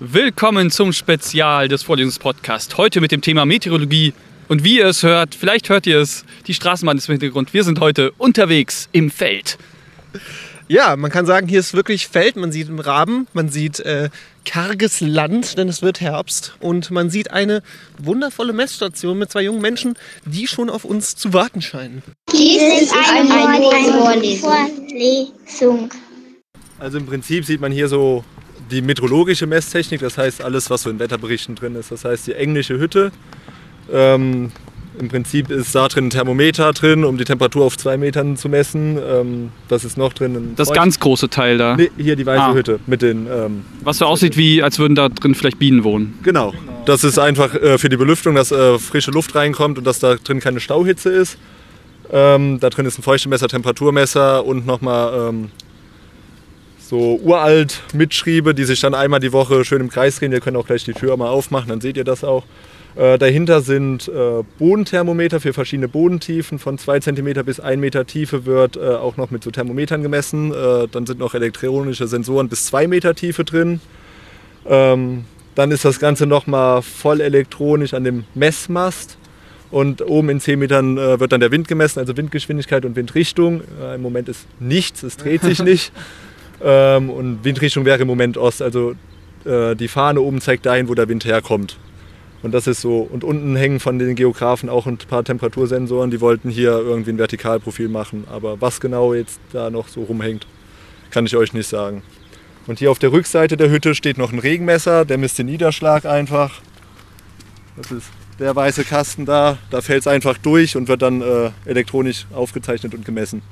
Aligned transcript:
Willkommen 0.00 0.70
zum 0.70 0.92
Spezial 0.92 1.66
des 1.66 1.82
Vorlesungspodcasts. 1.82 2.78
Heute 2.78 3.00
mit 3.00 3.10
dem 3.10 3.20
Thema 3.20 3.44
Meteorologie. 3.44 4.14
Und 4.46 4.62
wie 4.62 4.78
ihr 4.78 4.86
es 4.86 5.02
hört, 5.02 5.34
vielleicht 5.34 5.70
hört 5.70 5.88
ihr 5.88 5.98
es, 5.98 6.24
die 6.46 6.54
Straßenbahn 6.54 6.96
ist 6.96 7.08
im 7.08 7.14
Hintergrund. 7.14 7.52
Wir 7.52 7.64
sind 7.64 7.80
heute 7.80 8.12
unterwegs 8.12 8.88
im 8.92 9.10
Feld. 9.10 9.58
Ja, 10.68 10.94
man 10.94 11.10
kann 11.10 11.26
sagen, 11.26 11.48
hier 11.48 11.58
ist 11.58 11.74
wirklich 11.74 12.06
Feld. 12.06 12.36
Man 12.36 12.52
sieht 12.52 12.68
einen 12.68 12.78
Raben, 12.78 13.26
man 13.32 13.48
sieht 13.48 13.80
äh, 13.80 14.10
karges 14.44 15.00
Land, 15.00 15.58
denn 15.58 15.68
es 15.68 15.82
wird 15.82 16.00
Herbst. 16.00 16.54
Und 16.60 16.92
man 16.92 17.10
sieht 17.10 17.32
eine 17.32 17.64
wundervolle 17.98 18.52
Messstation 18.52 19.18
mit 19.18 19.32
zwei 19.32 19.42
jungen 19.42 19.60
Menschen, 19.60 19.94
die 20.24 20.46
schon 20.46 20.70
auf 20.70 20.84
uns 20.84 21.16
zu 21.16 21.32
warten 21.32 21.60
scheinen. 21.60 22.04
Dies 22.32 22.82
ist 22.82 22.94
eine, 22.94 23.48
eine 23.48 24.36
Vorlesung. 24.36 25.90
Also 26.78 26.98
im 26.98 27.06
Prinzip 27.06 27.44
sieht 27.44 27.60
man 27.60 27.72
hier 27.72 27.88
so 27.88 28.22
die 28.70 28.82
meteorologische 28.82 29.46
Messtechnik, 29.46 30.00
das 30.00 30.18
heißt 30.18 30.42
alles, 30.42 30.70
was 30.70 30.82
so 30.82 30.90
in 30.90 30.98
Wetterberichten 30.98 31.54
drin 31.54 31.74
ist. 31.74 31.90
Das 31.90 32.04
heißt 32.04 32.26
die 32.26 32.34
englische 32.34 32.78
Hütte. 32.78 33.12
Ähm, 33.92 34.50
Im 34.98 35.08
Prinzip 35.08 35.50
ist 35.50 35.74
da 35.74 35.86
drin 35.88 36.06
ein 36.06 36.10
Thermometer 36.10 36.72
drin, 36.72 37.04
um 37.04 37.16
die 37.18 37.24
Temperatur 37.24 37.64
auf 37.64 37.76
zwei 37.78 37.96
Metern 37.96 38.36
zu 38.36 38.48
messen. 38.48 38.98
Ähm, 39.00 39.50
das 39.68 39.84
ist 39.84 39.96
noch 39.96 40.12
drin. 40.12 40.34
Ein 40.34 40.54
Das 40.56 40.68
Feucht- 40.68 40.76
ganz 40.76 40.98
große 41.00 41.28
Teil 41.30 41.56
da. 41.56 41.76
Nee, 41.76 41.90
hier 41.96 42.16
die 42.16 42.26
weiße 42.26 42.42
Ah. 42.42 42.52
Hütte 42.54 42.80
mit 42.86 43.02
den. 43.02 43.26
Ähm, 43.28 43.64
Was 43.84 43.98
so 43.98 44.06
aussieht 44.06 44.36
wie, 44.36 44.62
als 44.62 44.78
würden 44.80 44.94
da 44.96 45.08
drin 45.08 45.34
vielleicht 45.36 45.58
Bienen 45.58 45.84
wohnen. 45.84 46.18
genau. 46.22 46.52
Das 46.84 47.04
ist 47.04 47.18
einfach 47.18 47.54
äh, 47.54 47.76
für 47.78 47.90
die 47.90 47.98
Belüftung, 47.98 48.34
dass 48.34 48.50
äh, 48.50 48.78
frische 48.78 49.10
Luft 49.10 49.34
reinkommt 49.34 49.76
und 49.78 49.84
dass 49.86 49.98
da 49.98 50.14
drin 50.16 50.40
keine 50.40 50.58
Stauhitze 50.58 51.10
ist. 51.10 51.36
Ähm, 52.10 52.58
da 52.60 52.70
drin 52.70 52.86
ist 52.86 52.98
ein 52.98 53.02
Feuchtemesser, 53.02 53.46
Temperaturmesser 53.46 54.44
und 54.46 54.66
nochmal 54.66 55.28
ähm, 55.28 55.50
so 56.88 57.20
uralt 57.22 57.82
Mitschriebe, 57.92 58.54
die 58.54 58.64
sich 58.64 58.80
dann 58.80 58.94
einmal 58.94 59.20
die 59.20 59.32
Woche 59.32 59.62
schön 59.66 59.82
im 59.82 59.90
Kreis 59.90 60.18
drehen. 60.18 60.32
Wir 60.32 60.40
können 60.40 60.56
auch 60.56 60.66
gleich 60.66 60.84
die 60.84 60.94
Tür 60.94 61.16
mal 61.18 61.28
aufmachen, 61.28 61.68
dann 61.68 61.82
seht 61.82 61.98
ihr 61.98 62.04
das 62.04 62.24
auch. 62.24 62.44
Äh, 62.96 63.18
dahinter 63.18 63.60
sind 63.60 64.08
äh, 64.08 64.42
Bodenthermometer 64.58 65.38
für 65.40 65.52
verschiedene 65.52 65.86
Bodentiefen. 65.86 66.58
Von 66.58 66.78
2 66.78 67.00
cm 67.00 67.44
bis 67.44 67.60
1 67.60 67.78
Meter 67.78 68.06
Tiefe 68.06 68.46
wird 68.46 68.76
äh, 68.76 68.80
auch 68.80 69.18
noch 69.18 69.30
mit 69.30 69.44
so 69.44 69.50
Thermometern 69.50 70.02
gemessen. 70.02 70.52
Äh, 70.52 70.88
dann 70.90 71.04
sind 71.04 71.18
noch 71.18 71.34
elektronische 71.34 72.08
Sensoren 72.08 72.48
bis 72.48 72.64
2 72.66 72.88
Meter 72.88 73.14
Tiefe 73.14 73.44
drin. 73.44 73.80
Ähm, 74.66 75.26
dann 75.54 75.70
ist 75.70 75.84
das 75.84 76.00
Ganze 76.00 76.26
nochmal 76.26 76.80
voll 76.80 77.20
elektronisch 77.20 77.92
an 77.92 78.04
dem 78.04 78.24
Messmast. 78.34 79.18
Und 79.70 80.00
oben 80.00 80.30
in 80.30 80.40
10 80.40 80.58
Metern 80.58 80.96
äh, 80.96 81.20
wird 81.20 81.32
dann 81.32 81.40
der 81.40 81.50
Wind 81.52 81.68
gemessen, 81.68 81.98
also 81.98 82.16
Windgeschwindigkeit 82.16 82.86
und 82.86 82.96
Windrichtung. 82.96 83.60
Äh, 83.78 83.96
Im 83.96 84.00
Moment 84.00 84.30
ist 84.30 84.46
nichts, 84.58 85.02
es 85.02 85.18
dreht 85.18 85.42
sich 85.42 85.62
nicht. 85.62 85.92
Ähm, 86.62 87.10
und 87.10 87.44
Windrichtung 87.44 87.84
wäre 87.84 88.00
im 88.00 88.08
Moment 88.08 88.36
Ost. 88.36 88.62
Also 88.62 88.94
äh, 89.44 89.74
die 89.76 89.88
Fahne 89.88 90.20
oben 90.20 90.40
zeigt 90.40 90.66
dahin, 90.66 90.88
wo 90.88 90.94
der 90.94 91.08
Wind 91.08 91.24
herkommt. 91.24 91.78
Und 92.42 92.52
das 92.52 92.66
ist 92.66 92.80
so. 92.80 93.00
Und 93.00 93.24
unten 93.24 93.56
hängen 93.56 93.80
von 93.80 93.98
den 93.98 94.14
Geografen 94.14 94.68
auch 94.68 94.86
ein 94.86 94.98
paar 94.98 95.24
Temperatursensoren. 95.24 96.10
Die 96.10 96.20
wollten 96.20 96.50
hier 96.50 96.70
irgendwie 96.70 97.10
ein 97.10 97.18
Vertikalprofil 97.18 97.88
machen. 97.88 98.24
Aber 98.30 98.60
was 98.60 98.80
genau 98.80 99.14
jetzt 99.14 99.40
da 99.52 99.70
noch 99.70 99.88
so 99.88 100.02
rumhängt, 100.02 100.46
kann 101.10 101.26
ich 101.26 101.36
euch 101.36 101.52
nicht 101.52 101.68
sagen. 101.68 102.02
Und 102.66 102.78
hier 102.78 102.90
auf 102.90 102.98
der 102.98 103.12
Rückseite 103.12 103.56
der 103.56 103.70
Hütte 103.70 103.94
steht 103.94 104.18
noch 104.18 104.32
ein 104.32 104.38
Regenmesser. 104.38 105.04
Der 105.04 105.18
misst 105.18 105.38
den 105.38 105.46
Niederschlag 105.46 106.04
einfach. 106.04 106.60
Das 107.76 107.90
ist 107.90 108.10
der 108.38 108.54
weiße 108.54 108.84
Kasten 108.84 109.24
da. 109.24 109.58
Da 109.70 109.80
fällt 109.80 110.00
es 110.00 110.06
einfach 110.06 110.38
durch 110.38 110.76
und 110.76 110.86
wird 110.88 111.02
dann 111.02 111.22
äh, 111.22 111.50
elektronisch 111.64 112.26
aufgezeichnet 112.32 112.94
und 112.94 113.04
gemessen. 113.04 113.42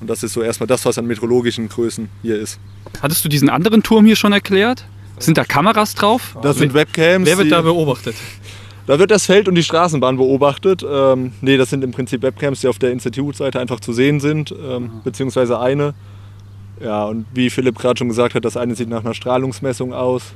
Und 0.00 0.08
das 0.08 0.22
ist 0.22 0.32
so 0.32 0.42
erstmal 0.42 0.66
das, 0.66 0.84
was 0.86 0.96
an 0.98 1.06
meteorologischen 1.06 1.68
Größen 1.68 2.08
hier 2.22 2.38
ist. 2.38 2.58
Hattest 3.02 3.24
du 3.24 3.28
diesen 3.28 3.50
anderen 3.50 3.82
Turm 3.82 4.06
hier 4.06 4.16
schon 4.16 4.32
erklärt? 4.32 4.84
Sind 5.18 5.36
da 5.36 5.44
Kameras 5.44 5.94
drauf? 5.94 6.36
Das 6.42 6.56
sind 6.56 6.72
Webcams. 6.72 7.26
Wer 7.26 7.36
wird 7.36 7.52
da 7.52 7.60
beobachtet? 7.60 8.16
Da 8.86 8.98
wird 8.98 9.10
das 9.10 9.26
Feld 9.26 9.46
und 9.46 9.54
die 9.54 9.62
Straßenbahn 9.62 10.16
beobachtet. 10.16 10.84
Ähm, 10.88 11.32
nee, 11.42 11.56
das 11.58 11.70
sind 11.70 11.84
im 11.84 11.92
Prinzip 11.92 12.22
Webcams, 12.22 12.62
die 12.62 12.68
auf 12.68 12.78
der 12.78 12.90
Institutseite 12.90 13.60
einfach 13.60 13.80
zu 13.80 13.92
sehen 13.92 14.18
sind, 14.20 14.52
ähm, 14.52 15.02
beziehungsweise 15.04 15.60
eine. 15.60 15.94
Ja, 16.80 17.04
und 17.04 17.26
wie 17.34 17.50
Philipp 17.50 17.78
gerade 17.78 17.98
schon 17.98 18.08
gesagt 18.08 18.34
hat, 18.34 18.44
das 18.44 18.56
eine 18.56 18.74
sieht 18.74 18.88
nach 18.88 19.04
einer 19.04 19.12
Strahlungsmessung 19.14 19.92
aus. 19.92 20.32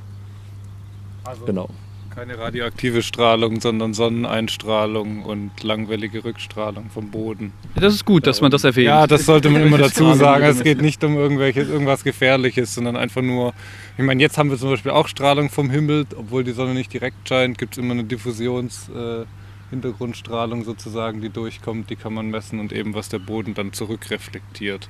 Also 1.24 1.46
Genau. 1.46 1.70
Keine 2.14 2.38
radioaktive 2.38 3.02
Strahlung, 3.02 3.60
sondern 3.60 3.94
Sonneneinstrahlung 3.94 5.24
und 5.24 5.62
langwellige 5.62 6.24
Rückstrahlung 6.24 6.90
vom 6.90 7.10
Boden. 7.10 7.52
Das 7.74 7.94
ist 7.94 8.04
gut, 8.04 8.26
dass 8.26 8.40
man 8.40 8.50
das 8.50 8.64
erwähnt. 8.64 8.86
Ja, 8.86 9.06
das 9.06 9.26
sollte 9.26 9.50
man 9.50 9.62
immer 9.66 9.78
dazu 9.78 10.04
Strahlung 10.04 10.18
sagen. 10.18 10.44
Es 10.44 10.62
geht 10.62 10.80
nicht 10.80 11.02
um 11.02 11.16
irgendwelche, 11.16 11.62
irgendwas 11.62 12.04
Gefährliches, 12.04 12.74
sondern 12.74 12.96
einfach 12.96 13.22
nur. 13.22 13.52
Ich 13.96 14.04
meine, 14.04 14.22
jetzt 14.22 14.38
haben 14.38 14.50
wir 14.50 14.58
zum 14.58 14.70
Beispiel 14.70 14.92
auch 14.92 15.08
Strahlung 15.08 15.50
vom 15.50 15.70
Himmel, 15.70 16.06
obwohl 16.16 16.44
die 16.44 16.52
Sonne 16.52 16.74
nicht 16.74 16.92
direkt 16.92 17.28
scheint, 17.28 17.58
gibt 17.58 17.74
es 17.74 17.78
immer 17.78 17.92
eine 17.92 18.04
Diffusions. 18.04 18.88
Äh, 18.88 19.24
Hintergrundstrahlung 19.70 20.62
sozusagen, 20.62 21.20
die 21.20 21.30
durchkommt, 21.30 21.90
die 21.90 21.96
kann 21.96 22.14
man 22.14 22.30
messen 22.30 22.60
und 22.60 22.72
eben 22.72 22.94
was 22.94 23.08
der 23.08 23.18
Boden 23.18 23.54
dann 23.54 23.72
zurückreflektiert. 23.72 24.88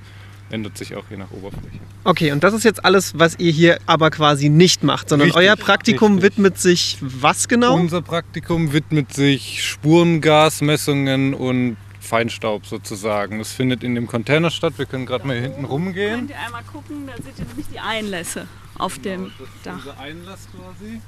Ändert 0.51 0.77
sich 0.77 0.95
auch 0.95 1.05
je 1.11 1.17
nach 1.17 1.31
Oberfläche. 1.31 1.79
Okay, 2.05 2.31
und 2.33 2.45
das 2.45 2.53
ist 2.55 2.65
jetzt 2.65 2.85
alles, 2.85 3.19
was 3.19 3.39
ihr 3.39 3.51
hier 3.51 3.79
aber 3.87 4.11
quasi 4.11 4.49
nicht 4.49 4.85
macht, 4.85 5.09
sondern 5.09 5.29
Richtig, 5.31 5.43
euer 5.49 5.57
Praktikum 5.57 6.15
richtig. 6.15 6.37
widmet 6.37 6.59
sich 6.59 6.99
was 7.01 7.49
genau? 7.49 7.75
Unser 7.75 8.03
Praktikum 8.03 8.73
widmet 8.73 9.13
sich 9.13 9.65
Spurengasmessungen 9.65 11.35
und 11.35 11.77
Feinstaub 12.01 12.67
sozusagen. 12.67 13.39
Das 13.39 13.53
findet 13.53 13.83
in 13.83 13.95
dem 13.95 14.07
Container 14.07 14.51
statt. 14.51 14.75
Wir 14.77 14.87
können 14.87 15.07
gerade 15.07 15.27
mal 15.27 15.35
hier 15.35 15.43
hinten 15.45 15.65
rumgehen. 15.65 16.15
Könnt 16.21 16.31
ihr 16.31 16.41
einmal 16.41 16.63
gucken, 16.65 17.07
da 17.07 17.15
seht 17.23 17.39
ihr 17.39 17.47
nämlich 17.47 17.67
die 17.73 17.81
Einlässe 17.81 18.47
auf 18.79 18.99
dem 18.99 19.33
Dach. 19.63 19.77
Unser 19.77 19.99
Einlass 19.99 20.47
quasi. 20.53 21.01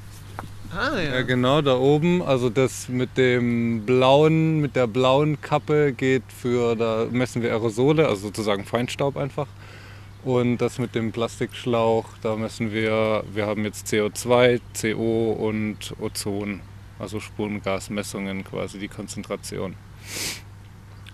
Ah, 0.74 0.98
Ja, 0.98 1.22
genau, 1.22 1.62
da 1.62 1.76
oben. 1.76 2.22
Also 2.22 2.50
das 2.50 2.88
mit 2.88 3.16
dem 3.16 3.84
blauen, 3.84 4.60
mit 4.60 4.76
der 4.76 4.86
blauen 4.86 5.40
Kappe 5.40 5.92
geht 5.92 6.24
für, 6.28 6.76
da 6.76 7.06
messen 7.10 7.42
wir 7.42 7.50
Aerosole, 7.50 8.08
also 8.08 8.28
sozusagen 8.28 8.64
Feinstaub 8.64 9.16
einfach. 9.16 9.46
Und 10.24 10.58
das 10.58 10.78
mit 10.78 10.94
dem 10.94 11.12
Plastikschlauch, 11.12 12.06
da 12.22 12.34
messen 12.34 12.72
wir, 12.72 13.22
wir 13.32 13.46
haben 13.46 13.64
jetzt 13.64 13.86
CO2, 13.86 14.60
CO 14.80 15.32
und 15.32 15.94
Ozon, 16.00 16.60
also 16.98 17.20
Spurengasmessungen 17.20 18.42
quasi, 18.42 18.78
die 18.78 18.88
Konzentration. 18.88 19.76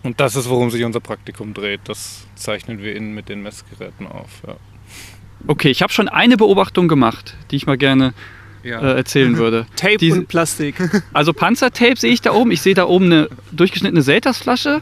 Und 0.02 0.18
das 0.18 0.34
ist, 0.34 0.48
worum 0.48 0.70
sich 0.70 0.84
unser 0.84 1.00
Praktikum 1.00 1.54
dreht. 1.54 1.80
Das 1.84 2.26
zeichnen 2.34 2.82
wir 2.82 2.96
innen 2.96 3.14
mit 3.14 3.28
den 3.28 3.42
Messgeräten 3.42 4.06
auf. 4.06 4.42
Ja. 4.46 4.56
Okay, 5.46 5.70
ich 5.70 5.82
habe 5.82 5.92
schon 5.92 6.08
eine 6.08 6.36
Beobachtung 6.36 6.88
gemacht, 6.88 7.36
die 7.50 7.56
ich 7.56 7.66
mal 7.66 7.78
gerne 7.78 8.14
äh, 8.64 8.96
erzählen 8.96 9.36
würde. 9.36 9.66
Tape 9.76 9.96
Diese- 9.98 10.20
und 10.20 10.28
Plastik. 10.28 10.76
Also 11.12 11.32
Panzertape 11.32 11.96
sehe 11.96 12.12
ich 12.12 12.22
da 12.22 12.32
oben. 12.32 12.50
Ich 12.50 12.62
sehe 12.62 12.74
da 12.74 12.84
oben 12.86 13.06
eine 13.06 13.28
durchgeschnittene 13.52 14.02
Seltersflasche 14.02 14.80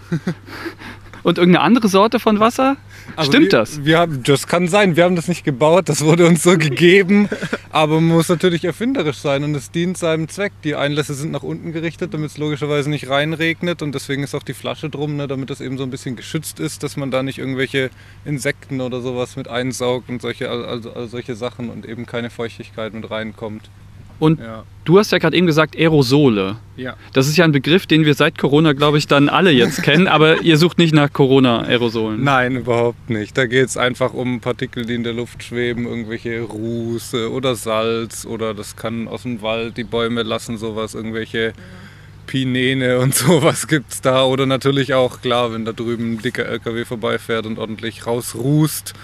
und 1.22 1.38
irgendeine 1.38 1.64
andere 1.64 1.88
Sorte 1.88 2.18
von 2.18 2.40
Wasser. 2.40 2.76
Also 3.16 3.32
Stimmt 3.32 3.52
wir, 3.52 3.58
das? 3.58 3.84
Wir 3.84 3.98
haben, 3.98 4.22
das 4.22 4.46
kann 4.46 4.68
sein. 4.68 4.96
Wir 4.96 5.04
haben 5.04 5.16
das 5.16 5.28
nicht 5.28 5.44
gebaut, 5.44 5.88
das 5.88 6.04
wurde 6.04 6.26
uns 6.26 6.42
so 6.42 6.56
gegeben. 6.56 7.28
Aber 7.70 7.94
man 7.94 8.16
muss 8.16 8.28
natürlich 8.28 8.64
erfinderisch 8.64 9.18
sein 9.18 9.44
und 9.44 9.54
es 9.54 9.70
dient 9.70 9.96
seinem 9.96 10.28
Zweck. 10.28 10.52
Die 10.64 10.74
Einlässe 10.74 11.14
sind 11.14 11.32
nach 11.32 11.42
unten 11.42 11.72
gerichtet, 11.72 12.14
damit 12.14 12.30
es 12.30 12.38
logischerweise 12.38 12.90
nicht 12.90 13.08
reinregnet. 13.08 13.82
Und 13.82 13.94
deswegen 13.94 14.22
ist 14.22 14.34
auch 14.34 14.42
die 14.42 14.54
Flasche 14.54 14.90
drum, 14.90 15.16
ne, 15.16 15.28
damit 15.28 15.50
das 15.50 15.60
eben 15.60 15.78
so 15.78 15.84
ein 15.84 15.90
bisschen 15.90 16.16
geschützt 16.16 16.60
ist, 16.60 16.82
dass 16.82 16.96
man 16.96 17.10
da 17.10 17.22
nicht 17.22 17.38
irgendwelche 17.38 17.90
Insekten 18.24 18.80
oder 18.80 19.00
sowas 19.00 19.36
mit 19.36 19.48
einsaugt 19.48 20.08
und 20.08 20.20
solche, 20.20 20.50
also, 20.50 20.92
also 20.92 21.06
solche 21.06 21.34
Sachen 21.36 21.70
und 21.70 21.86
eben 21.86 22.06
keine 22.06 22.30
Feuchtigkeit 22.30 22.94
mit 22.94 23.10
reinkommt. 23.10 23.70
Und 24.20 24.38
Ja. 24.38 24.62
du 24.84 24.98
hast 24.98 25.10
ja 25.10 25.18
gerade 25.18 25.36
eben 25.36 25.46
gesagt 25.46 25.74
Aerosole. 25.76 26.56
ja. 26.76 26.94
Das 27.12 27.26
ist 27.26 27.36
ja 27.36 27.44
ein 27.44 27.50
Begriff, 27.52 27.86
den 27.86 28.04
wir 28.04 28.14
seit 28.14 28.38
Corona, 28.38 28.72
glaube 28.74 28.98
ich, 28.98 29.06
dann 29.08 29.28
alle 29.28 29.50
jetzt 29.50 29.82
kennen. 29.82 30.06
Aber 30.06 30.42
ihr 30.42 30.56
sucht 30.58 30.78
nicht 30.78 30.94
nach 30.94 31.12
Corona-Aerosolen. 31.12 32.22
Nein, 32.22 32.56
überhaupt 32.56 33.10
nicht. 33.10 33.36
Da 33.36 33.46
geht 33.46 33.66
es 33.66 33.76
einfach 33.76 34.12
um 34.14 34.40
Partikel, 34.40 34.84
die 34.86 34.94
in 34.94 35.02
der 35.04 35.14
Luft 35.14 35.42
schweben, 35.42 35.86
irgendwelche 35.86 36.42
Ruß 36.42 37.14
äh, 37.14 37.24
oder 37.26 37.56
Salz 37.56 38.24
oder 38.26 38.54
das 38.54 38.76
kann 38.76 39.08
aus 39.08 39.22
dem 39.22 39.42
Wald 39.42 39.76
die 39.76 39.84
Bäume 39.84 40.22
lassen, 40.22 40.56
sowas, 40.58 40.94
irgendwelche 40.94 41.52
Pinene 42.26 42.98
und 42.98 43.14
sowas 43.26 43.66
gibt 43.66 43.92
es 43.92 44.00
da. 44.02 44.24
Oder 44.24 44.46
natürlich 44.46 44.94
auch, 44.94 45.20
klar, 45.20 45.52
wenn 45.52 45.64
da 45.64 45.72
drüben 45.72 46.12
ein 46.14 46.18
dicker 46.22 46.46
LKW 46.46 46.84
vorbeifährt 46.84 47.46
und 47.46 47.58
ordentlich 47.58 48.06
rausrußt, 48.06 48.94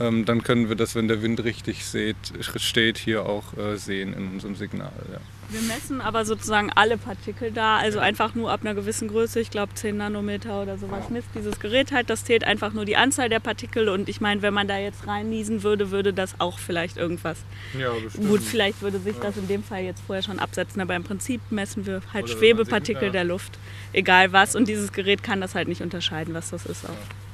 ähm, 0.00 0.24
dann 0.24 0.42
können 0.42 0.68
wir 0.68 0.76
das, 0.76 0.94
wenn 0.94 1.08
der 1.08 1.22
Wind 1.22 1.42
richtig 1.42 1.84
seht, 1.84 2.16
steht, 2.56 2.98
hier 2.98 3.26
auch 3.26 3.56
äh, 3.56 3.76
sehen 3.76 4.12
in 4.14 4.32
unserem 4.32 4.54
Signal. 4.54 4.92
Ja. 5.12 5.18
Wir 5.50 5.62
messen 5.62 6.02
aber 6.02 6.26
sozusagen 6.26 6.70
alle 6.74 6.98
Partikel 6.98 7.50
da, 7.50 7.78
also 7.78 8.00
einfach 8.00 8.34
nur 8.34 8.50
ab 8.50 8.60
einer 8.62 8.74
gewissen 8.74 9.08
Größe, 9.08 9.40
ich 9.40 9.50
glaube 9.50 9.74
10 9.74 9.96
Nanometer 9.96 10.60
oder 10.62 10.76
sowas 10.76 11.08
misst 11.08 11.28
dieses 11.34 11.58
Gerät 11.58 11.90
halt. 11.90 12.10
Das 12.10 12.24
zählt 12.24 12.44
einfach 12.44 12.74
nur 12.74 12.84
die 12.84 12.96
Anzahl 12.96 13.30
der 13.30 13.40
Partikel 13.40 13.88
und 13.88 14.10
ich 14.10 14.20
meine, 14.20 14.42
wenn 14.42 14.52
man 14.52 14.68
da 14.68 14.76
jetzt 14.76 15.06
reinniesen 15.06 15.62
würde, 15.62 15.90
würde 15.90 16.12
das 16.12 16.38
auch 16.38 16.58
vielleicht 16.58 16.98
irgendwas. 16.98 17.38
Ja, 17.78 17.92
Gut, 18.28 18.42
vielleicht 18.42 18.82
würde 18.82 18.98
sich 18.98 19.16
das 19.16 19.38
in 19.38 19.48
dem 19.48 19.62
Fall 19.62 19.84
jetzt 19.84 20.02
vorher 20.06 20.22
schon 20.22 20.38
absetzen, 20.38 20.82
aber 20.82 20.94
im 20.94 21.04
Prinzip 21.04 21.40
messen 21.48 21.86
wir 21.86 22.02
halt 22.12 22.26
Oder 22.26 22.34
Schwebepartikel 22.34 23.10
der 23.10 23.24
Luft. 23.24 23.58
Egal 23.94 24.32
was 24.32 24.54
und 24.54 24.68
dieses 24.68 24.92
Gerät 24.92 25.22
kann 25.22 25.40
das 25.40 25.54
halt 25.54 25.66
nicht 25.66 25.80
unterscheiden, 25.80 26.34
was 26.34 26.50
das 26.50 26.66
ist 26.66 26.84
auch. 26.84 27.27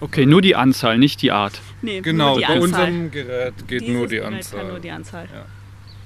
Okay, 0.00 0.26
nur 0.26 0.42
die 0.42 0.54
Anzahl, 0.56 0.98
nicht 0.98 1.22
die 1.22 1.30
Art. 1.32 1.60
Nee, 1.82 2.00
Genau, 2.00 2.34
bei 2.36 2.42
Anzahl. 2.46 2.60
unserem 2.60 3.10
Gerät 3.10 3.54
geht 3.68 3.80
Dieses 3.82 3.94
nur 3.94 4.06
die 4.06 4.16
Gerät 4.16 4.32
Anzahl. 4.34 4.60
Kann 4.60 4.68
nur 4.68 4.80
die 4.80 4.90
Anzahl. 4.90 5.28
Ja. 5.32 5.44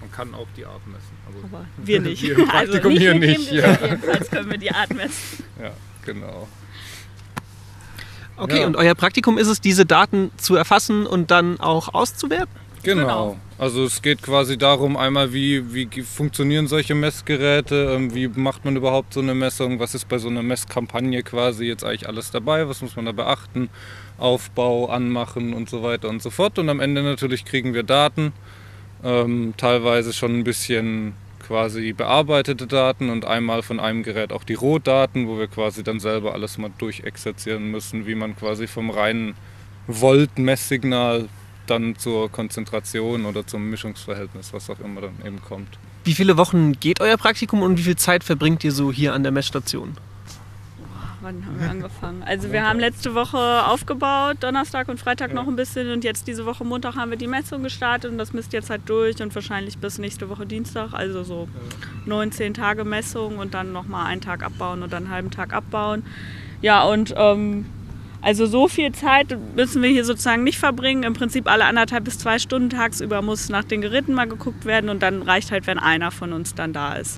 Man 0.01 0.13
kann 0.13 0.35
auch 0.35 0.47
die 0.57 0.65
Art 0.65 0.87
messen. 0.87 1.17
Aber 1.27 1.59
Aber 1.59 1.67
wir 1.79 2.01
nicht. 2.01 2.23
Wir 2.23 2.39
im 2.39 2.51
also 2.51 2.73
Praktikum 2.73 2.93
nicht 2.93 3.01
hier 3.03 3.15
nicht, 3.15 3.53
ja. 3.53 3.73
Jedenfalls 3.73 4.31
können 4.31 4.51
wir 4.51 4.59
die 4.59 4.71
Art 4.71 4.95
messen. 4.95 5.45
ja, 5.61 5.71
genau. 6.05 6.47
Okay, 8.37 8.61
Ja. 8.61 8.67
und 8.67 8.77
euer 8.77 8.95
Praktikum 8.95 9.37
ist 9.39 9.49
es, 9.49 9.61
diese 9.61 9.85
Daten 9.85 10.31
zu 10.37 10.55
erfassen 10.55 11.07
und 11.07 11.31
dann 11.33 11.59
auch 11.59 11.93
auszuwerten? 11.93 12.55
Genau. 12.89 13.07
Genau. 13.07 13.37
Also 13.59 13.85
es 13.85 14.03
geht 14.03 14.23
quasi 14.23 14.57
darum, 14.57 14.97
einmal 14.97 15.33
wie, 15.33 15.75
wie 15.75 15.89
funktionieren 16.03 16.69
solche 16.69 16.95
Messgeräte, 16.95 17.93
ähm, 17.97 18.15
wie 18.15 18.29
macht 18.29 18.65
man 18.65 18.77
überhaupt 18.77 19.13
so 19.13 19.21
eine 19.21 19.35
Messung, 19.35 19.81
was 19.81 19.95
ist 19.95 20.09
bei 20.09 20.19
so 20.19 20.29
einer 20.29 20.43
Messkampagne 20.43 21.23
quasi 21.23 21.65
jetzt 21.65 21.85
eigentlich 21.85 22.09
alles 22.09 22.31
dabei, 22.31 22.69
was 22.69 22.81
muss 22.81 22.95
man 22.95 23.05
da 23.05 23.13
beachten, 23.13 23.69
Aufbau, 24.17 24.87
Anmachen 24.87 25.55
und 25.55 25.69
so 25.69 25.83
weiter 25.83 26.09
und 26.09 26.23
so 26.23 26.31
fort. 26.31 26.59
Und 26.59 26.69
am 26.69 26.81
Ende 26.81 27.03
natürlich 27.03 27.45
kriegen 27.45 27.75
wir 27.75 27.83
Daten, 27.83 28.33
ähm, 29.05 29.55
teilweise 29.57 30.13
schon 30.13 30.39
ein 30.39 30.45
bisschen 30.45 31.15
quasi 31.45 31.93
bearbeitete 31.93 32.67
Daten 32.67 33.11
und 33.11 33.25
einmal 33.25 33.63
von 33.63 33.81
einem 33.81 34.03
Gerät 34.03 34.33
auch 34.33 34.45
die 34.45 34.55
Rohdaten, 34.55 35.27
wo 35.27 35.39
wir 35.39 35.49
quasi 35.49 35.83
dann 35.83 35.99
selber 35.99 36.33
alles 36.33 36.59
mal 36.59 36.71
durchexerzieren 36.79 37.71
müssen, 37.71 38.07
wie 38.07 38.15
man 38.15 38.37
quasi 38.37 38.67
vom 38.67 38.91
reinen 38.91 39.35
Volt-Messsignal 39.89 41.29
dann 41.71 41.97
zur 41.97 42.31
Konzentration 42.31 43.27
oder 43.27 43.47
zum 43.47 43.69
Mischungsverhältnis, 43.71 44.53
was 44.53 44.69
auch 44.71 44.81
immer 44.81 45.01
dann 45.01 45.15
eben 45.25 45.41
kommt. 45.43 45.79
Wie 46.05 46.15
viele 46.15 46.37
Wochen 46.37 46.73
geht 46.73 47.01
euer 47.01 47.17
Praktikum 47.17 47.63
und 47.63 47.79
wie 47.79 47.83
viel 47.83 47.97
Zeit 47.97 48.25
verbringt 48.25 48.65
ihr 48.65 48.73
so 48.73 48.93
hier 48.93 49.15
an 49.15 49.23
der 49.23 49.33
Messstation? 49.33 49.95
Wann 51.21 51.45
haben 51.45 51.61
wir 51.61 51.69
angefangen? 51.69 52.23
Also 52.23 52.53
wir 52.53 52.65
haben 52.65 52.79
letzte 52.79 53.15
Woche 53.15 53.67
aufgebaut, 53.67 54.37
Donnerstag 54.41 54.89
und 54.89 55.01
Freitag 55.01 55.35
noch 55.35 55.49
ein 55.49 55.57
bisschen 55.57 55.91
und 55.91 56.05
jetzt 56.05 56.29
diese 56.29 56.47
Woche 56.47 56.65
Montag 56.65 56.95
haben 56.95 57.11
wir 57.11 57.19
die 57.19 57.27
Messung 57.27 57.65
gestartet 57.65 58.13
und 58.13 58.19
das 58.19 58.33
misst 58.33 58.53
jetzt 58.53 58.71
halt 58.71 58.83
durch 58.87 59.21
und 59.21 59.35
wahrscheinlich 59.35 59.79
bis 59.79 59.99
nächste 59.99 60.29
Woche 60.29 60.47
Dienstag, 60.47 60.93
also 60.93 61.25
so 61.25 61.49
19 62.07 62.55
Tage 62.55 62.85
Messung 62.85 63.39
und 63.39 63.53
dann 63.53 63.73
nochmal 63.73 64.07
einen 64.07 64.21
Tag 64.21 64.45
abbauen 64.45 64.83
und 64.83 64.93
dann 64.93 65.05
einen 65.05 65.13
halben 65.13 65.31
Tag 65.33 65.53
abbauen. 65.53 66.05
Ja 66.63 66.85
und 66.85 67.13
ähm, 67.17 67.67
also 68.21 68.47
so 68.47 68.69
viel 68.69 68.93
Zeit 68.93 69.37
müssen 69.55 69.83
wir 69.83 69.91
hier 69.91 70.05
sozusagen 70.05 70.43
nicht 70.45 70.59
verbringen. 70.59 71.03
Im 71.05 71.15
Prinzip 71.15 71.51
alle 71.51 71.65
anderthalb 71.65 72.05
bis 72.05 72.19
zwei 72.19 72.39
Stunden 72.39 72.71
tagsüber 72.71 73.23
muss 73.23 73.49
nach 73.49 73.65
den 73.65 73.81
Geräten 73.81 74.13
mal 74.15 74.27
geguckt 74.27 74.65
werden 74.65 74.91
und 74.91 75.03
dann 75.03 75.23
reicht 75.23 75.51
halt, 75.51 75.67
wenn 75.67 75.79
einer 75.79 76.11
von 76.11 76.33
uns 76.33 76.55
dann 76.55 76.73
da 76.73 76.95
ist. 76.95 77.17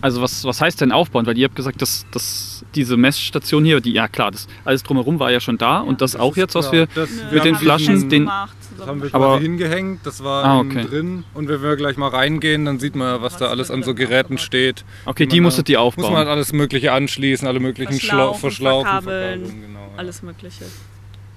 Also 0.00 0.20
was, 0.20 0.44
was 0.44 0.60
heißt 0.60 0.82
denn 0.82 0.92
aufbauen? 0.92 1.24
Weil 1.24 1.38
ihr 1.38 1.46
habt 1.46 1.56
gesagt, 1.56 1.80
dass, 1.80 2.04
dass 2.10 2.62
diese 2.74 2.96
Messstation 2.98 3.64
hier, 3.64 3.80
die, 3.80 3.92
ja 3.92 4.06
klar, 4.06 4.30
das 4.32 4.48
alles 4.64 4.82
drumherum 4.82 5.18
war 5.18 5.30
ja 5.30 5.40
schon 5.40 5.56
da 5.56 5.78
und 5.80 6.02
das, 6.02 6.14
auch 6.14 6.36
jetzt, 6.36 6.54
was 6.54 6.70
wir 6.72 6.86
das, 6.94 7.08
mit 7.32 7.42
den 7.44 7.54
haben 7.54 7.62
Flaschen, 7.62 8.08
den- 8.10 8.22
gemacht, 8.24 8.54
Das 8.76 8.86
haben 8.86 9.02
wir. 9.02 9.14
Aber- 9.14 9.28
quasi 9.36 9.42
hingehängt, 9.44 10.00
das 10.04 10.22
war 10.22 10.44
Ah, 10.44 10.58
okay. 10.60 10.84
drin. 10.84 11.24
Und 11.32 11.48
wenn 11.48 11.62
wir 11.62 11.76
gleich 11.76 11.96
mal 11.96 12.08
reingehen, 12.08 12.66
dann 12.66 12.78
sieht 12.80 12.96
man 12.96 13.06
ja, 13.16 13.22
was 13.22 13.38
da 13.38 13.46
alles 13.46 13.70
an 13.70 13.82
so 13.82 13.94
Geräten 13.94 14.36
steht. 14.36 14.84
Okay, 15.06 15.26
die 15.26 15.38
da- 15.38 15.42
musstet 15.42 15.70
ihr 15.70 15.80
Muss 15.80 15.96
man 15.96 16.04
halt 16.04 16.12
aufbauen. 16.16 16.28
alles 16.28 16.52
Mögliche 16.52 16.92
anschließen, 16.92 17.48
alle 17.48 17.60
möglichen 17.60 17.98
Schlau 17.98 18.34
Verschlauchen, 18.34 18.40
Verschlauchen, 18.40 18.84
verkabeln, 18.86 19.40
verkabeln, 19.46 19.62
genau. 19.62 19.83
Ja. 19.94 19.98
alles 20.00 20.22
Mögliche. 20.22 20.64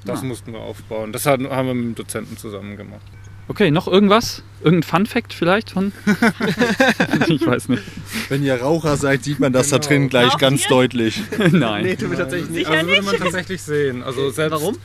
Das 0.05 0.21
mussten 0.23 0.53
wir 0.53 0.59
aufbauen. 0.59 1.11
Das 1.11 1.25
haben 1.25 1.43
wir 1.43 1.73
mit 1.73 1.85
dem 1.85 1.95
Dozenten 1.95 2.37
zusammen 2.37 2.77
gemacht. 2.77 3.01
Okay, 3.49 3.71
noch 3.71 3.87
irgendwas? 3.87 4.43
Irgendein 4.61 4.83
Fun-Fact 4.83 5.33
vielleicht 5.33 5.71
von? 5.71 5.93
ich 7.27 7.45
weiß 7.45 7.69
nicht. 7.69 7.83
Wenn 8.29 8.43
ihr 8.43 8.55
Raucher 8.61 8.97
seid, 8.97 9.23
sieht 9.23 9.39
man 9.39 9.53
das 9.53 9.69
da 9.69 9.77
Genau. 9.77 9.87
drin 9.87 10.09
gleich 10.09 10.31
Raucht 10.33 10.39
ganz 10.39 10.63
ihr? 10.63 10.69
deutlich. 10.69 11.21
Nein. 11.51 11.97
tun 11.97 12.11
wir 12.11 12.17
tatsächlich 12.17 12.49
nicht. 12.49 12.67
Also 12.67 12.87
würde 12.87 13.01
man 13.03 13.17
tatsächlich 13.17 13.61
sehen. 13.61 14.03
Also 14.03 14.29
selbst, 14.31 14.51
Warum? 14.51 14.77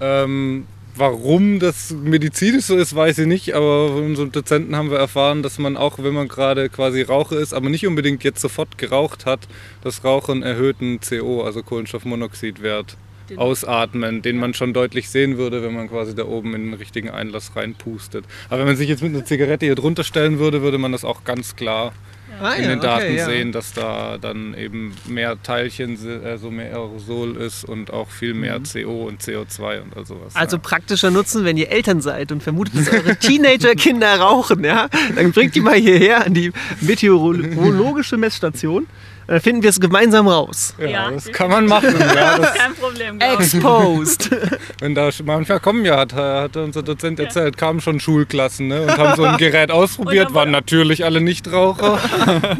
Ähm, 0.00 0.66
warum 0.94 1.58
das 1.58 1.90
medizinisch 1.90 2.66
so 2.66 2.76
ist, 2.76 2.94
weiß 2.94 3.18
ich 3.18 3.26
nicht, 3.26 3.54
aber 3.54 3.88
von 3.88 4.04
unserem 4.04 4.30
Dozenten 4.30 4.76
haben 4.76 4.90
wir 4.90 4.98
erfahren, 4.98 5.42
dass 5.42 5.58
man 5.58 5.76
auch, 5.76 5.98
wenn 5.98 6.14
man 6.14 6.28
gerade 6.28 6.68
quasi 6.68 7.02
Raucher 7.02 7.38
ist, 7.38 7.54
aber 7.54 7.68
nicht 7.70 7.86
unbedingt 7.86 8.22
jetzt 8.22 8.40
sofort 8.40 8.78
geraucht 8.78 9.26
hat, 9.26 9.48
das 9.82 10.04
Rauchen 10.04 10.42
erhöhten 10.42 11.00
CO, 11.00 11.42
also 11.42 11.62
Kohlenstoffmonoxidwert, 11.62 12.96
Den- 13.30 13.38
ausatmen, 13.38 14.22
den 14.22 14.38
man 14.38 14.54
schon 14.54 14.72
deutlich 14.72 15.08
sehen 15.10 15.36
würde, 15.38 15.62
wenn 15.62 15.74
man 15.74 15.88
quasi 15.88 16.14
da 16.14 16.24
oben 16.24 16.54
in 16.54 16.64
den 16.70 16.74
richtigen 16.74 17.10
Einlass 17.10 17.52
reinpustet. 17.56 18.24
Aber 18.48 18.60
wenn 18.60 18.66
man 18.66 18.76
sich 18.76 18.88
jetzt 18.88 19.02
mit 19.02 19.14
einer 19.14 19.24
Zigarette 19.24 19.66
hier 19.66 19.74
drunter 19.74 20.04
stellen 20.04 20.38
würde, 20.38 20.62
würde 20.62 20.78
man 20.78 20.92
das 20.92 21.04
auch 21.04 21.24
ganz 21.24 21.56
klar 21.56 21.92
Ah, 22.38 22.52
in 22.52 22.64
ja, 22.64 22.68
den 22.70 22.80
Daten 22.80 23.04
okay, 23.04 23.16
ja. 23.16 23.24
sehen, 23.24 23.50
dass 23.50 23.72
da 23.72 24.18
dann 24.18 24.52
eben 24.52 24.94
mehr 25.06 25.42
Teilchen, 25.42 25.96
also 26.22 26.50
mehr 26.50 26.66
Aerosol 26.72 27.34
ist 27.36 27.64
und 27.64 27.90
auch 27.94 28.10
viel 28.10 28.34
mehr 28.34 28.60
CO 28.70 29.06
und 29.06 29.22
CO2 29.22 29.80
und 29.80 29.96
all 29.96 30.04
sowas. 30.04 30.34
Mhm. 30.34 30.40
Also 30.40 30.56
ja. 30.56 30.62
praktischer 30.62 31.10
Nutzen, 31.10 31.46
wenn 31.46 31.56
ihr 31.56 31.70
Eltern 31.70 32.02
seid 32.02 32.32
und 32.32 32.42
vermutet, 32.42 32.76
dass 32.76 32.90
eure 32.92 33.16
Teenager-Kinder 33.16 34.20
rauchen, 34.20 34.62
ja, 34.64 34.88
dann 35.14 35.32
bringt 35.32 35.54
die 35.54 35.60
mal 35.62 35.76
hierher 35.76 36.26
an 36.26 36.34
die 36.34 36.52
meteorologische 36.82 38.16
Messstation. 38.18 38.86
Dann 39.26 39.40
finden 39.40 39.62
wir 39.62 39.70
es 39.70 39.80
gemeinsam 39.80 40.28
raus. 40.28 40.74
ja, 40.78 40.86
Ja, 40.86 41.10
das 41.10 41.26
kann 41.32 41.50
man 41.50 41.66
machen. 41.66 41.94
Ja, 41.98 42.38
das, 42.38 42.54
Kein 42.54 42.74
Problem. 42.74 43.18
ich. 43.18 43.24
Exposed. 43.40 44.30
wenn 44.80 44.94
da 44.94 45.10
manchmal 45.24 45.58
kommen 45.60 45.84
ja, 45.84 45.98
hat, 45.98 46.12
hat 46.12 46.56
unser 46.56 46.82
Dozent 46.82 47.18
erzählt, 47.18 47.56
kamen 47.56 47.80
schon 47.80 47.98
Schulklassen 47.98 48.68
ne, 48.68 48.82
und 48.82 48.96
haben 48.96 49.16
so 49.16 49.24
ein 49.24 49.36
Gerät 49.38 49.70
ausprobiert, 49.70 50.32
waren 50.32 50.50
natürlich 50.52 51.04
alle 51.04 51.20
Nichtraucher 51.20 51.98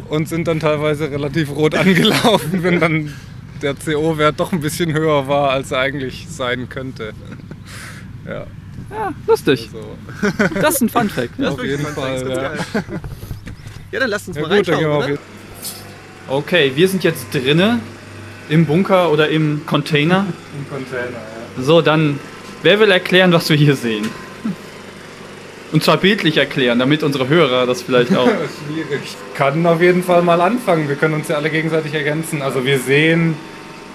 und 0.08 0.28
sind 0.28 0.48
dann 0.48 0.58
teilweise 0.60 1.10
relativ 1.10 1.50
rot 1.50 1.74
angelaufen, 1.74 2.62
wenn 2.62 2.80
dann 2.80 3.12
der 3.62 3.74
CO-Wert 3.74 4.40
doch 4.40 4.52
ein 4.52 4.60
bisschen 4.60 4.92
höher 4.92 5.28
war, 5.28 5.50
als 5.50 5.70
er 5.70 5.78
eigentlich 5.78 6.26
sein 6.28 6.68
könnte. 6.68 7.12
Ja, 8.26 8.46
Lustig. 9.26 9.70
so. 9.72 9.96
Das 10.60 10.74
ist 10.76 10.82
ein 10.82 10.88
Fun-Fact. 10.88 11.42
auf 11.44 11.62
jeden 11.62 11.86
Fall. 11.86 12.28
Ja. 12.28 12.52
Ja, 13.92 14.00
dann 14.00 14.10
lasst 14.10 14.28
uns 14.28 14.36
Ja 14.36 14.42
mal 14.42 14.48
gut, 14.48 14.68
reinschauen, 14.68 14.78
gehen 14.78 14.88
wir 14.88 14.94
auf 14.94 15.04
oder? 15.04 15.08
jeden 15.10 15.22
Okay, 16.28 16.72
wir 16.74 16.88
sind 16.88 17.04
jetzt 17.04 17.32
drinne 17.32 17.80
im 18.48 18.66
Bunker 18.66 19.12
oder 19.12 19.28
im 19.28 19.64
Container. 19.64 20.26
Im 20.58 20.68
Container. 20.68 21.16
Ja. 21.56 21.62
So, 21.62 21.82
dann, 21.82 22.18
wer 22.62 22.80
will 22.80 22.90
erklären, 22.90 23.32
was 23.32 23.48
wir 23.48 23.56
hier 23.56 23.76
sehen? 23.76 24.08
Und 25.70 25.84
zwar 25.84 25.98
bildlich 25.98 26.36
erklären, 26.36 26.78
damit 26.78 27.04
unsere 27.04 27.28
Hörer 27.28 27.66
das 27.66 27.82
vielleicht 27.82 28.16
auch. 28.16 28.26
Schwierig. 28.66 29.02
Ich 29.04 29.16
kann 29.36 29.64
auf 29.66 29.80
jeden 29.80 30.02
Fall 30.02 30.22
mal 30.22 30.40
anfangen. 30.40 30.88
Wir 30.88 30.96
können 30.96 31.14
uns 31.14 31.28
ja 31.28 31.36
alle 31.36 31.50
gegenseitig 31.50 31.94
ergänzen. 31.94 32.42
Also 32.42 32.64
wir 32.64 32.80
sehen 32.80 33.36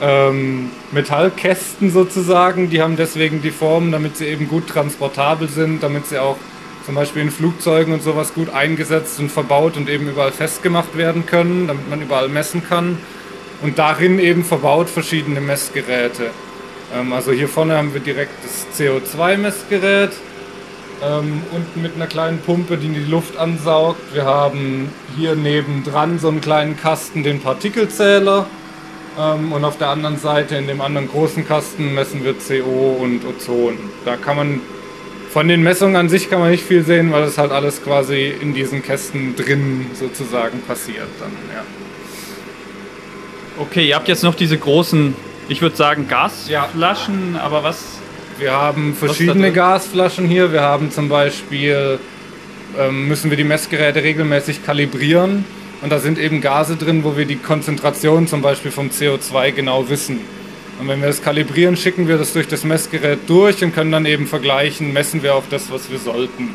ähm, 0.02 0.70
Metallkästen 0.92 1.92
sozusagen, 1.92 2.70
die 2.70 2.82
haben 2.82 2.96
deswegen 2.96 3.42
die 3.42 3.52
Form, 3.52 3.92
damit 3.92 4.18
sie 4.18 4.26
eben 4.28 4.48
gut 4.48 4.68
transportabel 4.68 5.50
sind, 5.50 5.84
damit 5.84 6.08
sie 6.08 6.18
auch 6.18 6.38
zum 6.86 6.96
Beispiel 6.96 7.22
in 7.22 7.32
Flugzeugen 7.32 7.94
und 7.94 8.04
sowas 8.04 8.34
gut 8.34 8.50
eingesetzt 8.50 9.20
und 9.20 9.32
verbaut 9.32 9.78
und 9.78 9.90
eben 9.90 10.08
überall 10.08 10.32
festgemacht 10.32 10.98
werden 10.98 11.26
können, 11.26 11.68
damit 11.68 11.90
man 11.90 12.02
überall 12.02 12.30
messen 12.30 12.64
kann. 12.68 12.98
Und 13.62 13.78
darin 13.78 14.18
eben 14.20 14.44
verbaut 14.44 14.90
verschiedene 14.90 15.42
Messgeräte. 15.42 16.32
Ähm, 16.94 17.14
also 17.14 17.32
hier 17.32 17.48
vorne 17.48 17.78
haben 17.78 17.94
wir 17.94 18.02
direkt 18.02 18.34
das 18.44 18.80
CO2-Messgerät 18.80 20.12
ähm, 21.04 21.42
unten 21.52 21.82
mit 21.82 21.96
einer 21.96 22.08
kleinen 22.08 22.40
Pumpe, 22.40 22.78
die 22.78 22.90
die 22.90 23.10
Luft 23.10 23.38
ansaugt. 23.38 24.14
Wir 24.14 24.26
haben 24.26 24.90
hier 25.18 25.36
nebendran 25.36 26.20
so 26.20 26.28
einen 26.28 26.42
kleinen 26.42 26.78
Kasten, 26.78 27.24
den 27.24 27.42
Partikelzähler. 27.42 28.46
Ähm, 29.20 29.52
und 29.52 29.66
auf 29.66 29.78
der 29.78 29.90
anderen 29.90 30.18
Seite, 30.18 30.56
in 30.56 30.68
dem 30.68 30.82
anderen 30.82 31.08
großen 31.08 31.48
Kasten, 31.48 31.94
messen 31.94 32.24
wir 32.24 32.34
CO 32.34 32.98
und 33.00 33.26
Ozon. 33.26 33.78
Da 34.06 34.16
kann 34.16 34.38
man 34.38 34.62
von 35.32 35.48
den 35.48 35.64
Messungen 35.64 35.96
an 35.96 36.10
sich 36.10 36.30
kann 36.30 36.40
man 36.40 36.52
nicht 36.52 36.66
viel 36.66 36.84
sehen, 36.84 37.12
weil 37.12 37.24
das 37.24 37.38
halt 37.38 37.52
alles 37.52 37.84
quasi 37.84 38.34
in 38.42 38.54
diesen 38.54 38.84
Kästen 38.84 39.36
drin 39.36 39.86
sozusagen 39.94 40.62
passiert. 40.62 41.08
Dann, 41.20 41.32
ja. 41.54 41.64
Okay, 43.58 43.88
ihr 43.88 43.96
habt 43.96 44.08
jetzt 44.08 44.24
noch 44.24 44.36
diese 44.36 44.58
großen, 44.58 45.16
ich 45.48 45.62
würde 45.62 45.76
sagen 45.76 46.08
Gasflaschen, 46.08 47.38
aber 47.38 47.64
was? 47.64 48.00
Wir 48.38 48.52
haben 48.52 48.94
verschiedene? 48.94 49.52
Gasflaschen 49.54 50.28
hier. 50.28 50.52
Wir 50.52 50.62
haben 50.62 50.92
zum 50.92 51.08
Beispiel, 51.08 52.00
ähm, 52.78 53.08
müssen 53.08 53.30
wir 53.30 53.38
die 53.38 53.44
Messgeräte 53.44 54.04
regelmäßig 54.04 54.66
kalibrieren. 54.66 55.46
Und 55.82 55.92
da 55.92 56.00
sind 56.00 56.20
eben 56.20 56.42
Gase 56.42 56.76
drin, 56.76 57.04
wo 57.04 57.16
wir 57.18 57.26
die 57.26 57.38
Konzentration 57.38 58.28
zum 58.28 58.42
Beispiel 58.42 58.72
vom 58.72 58.90
CO2 58.90 59.52
genau 59.52 59.90
wissen. 59.90 60.20
Und 60.82 60.88
wenn 60.88 61.00
wir 61.00 61.10
das 61.10 61.22
kalibrieren, 61.22 61.78
schicken 61.78 62.08
wir 62.08 62.18
das 62.18 62.34
durch 62.34 62.48
das 62.48 62.64
Messgerät 62.64 63.20
durch 63.28 63.64
und 63.64 63.72
können 63.72 63.92
dann 63.92 64.08
eben 64.08 64.26
vergleichen, 64.26 64.94
messen 64.94 65.22
wir 65.22 65.36
auch 65.36 65.44
das, 65.48 65.72
was 65.72 65.92
wir 65.92 66.00
sollten. 66.00 66.50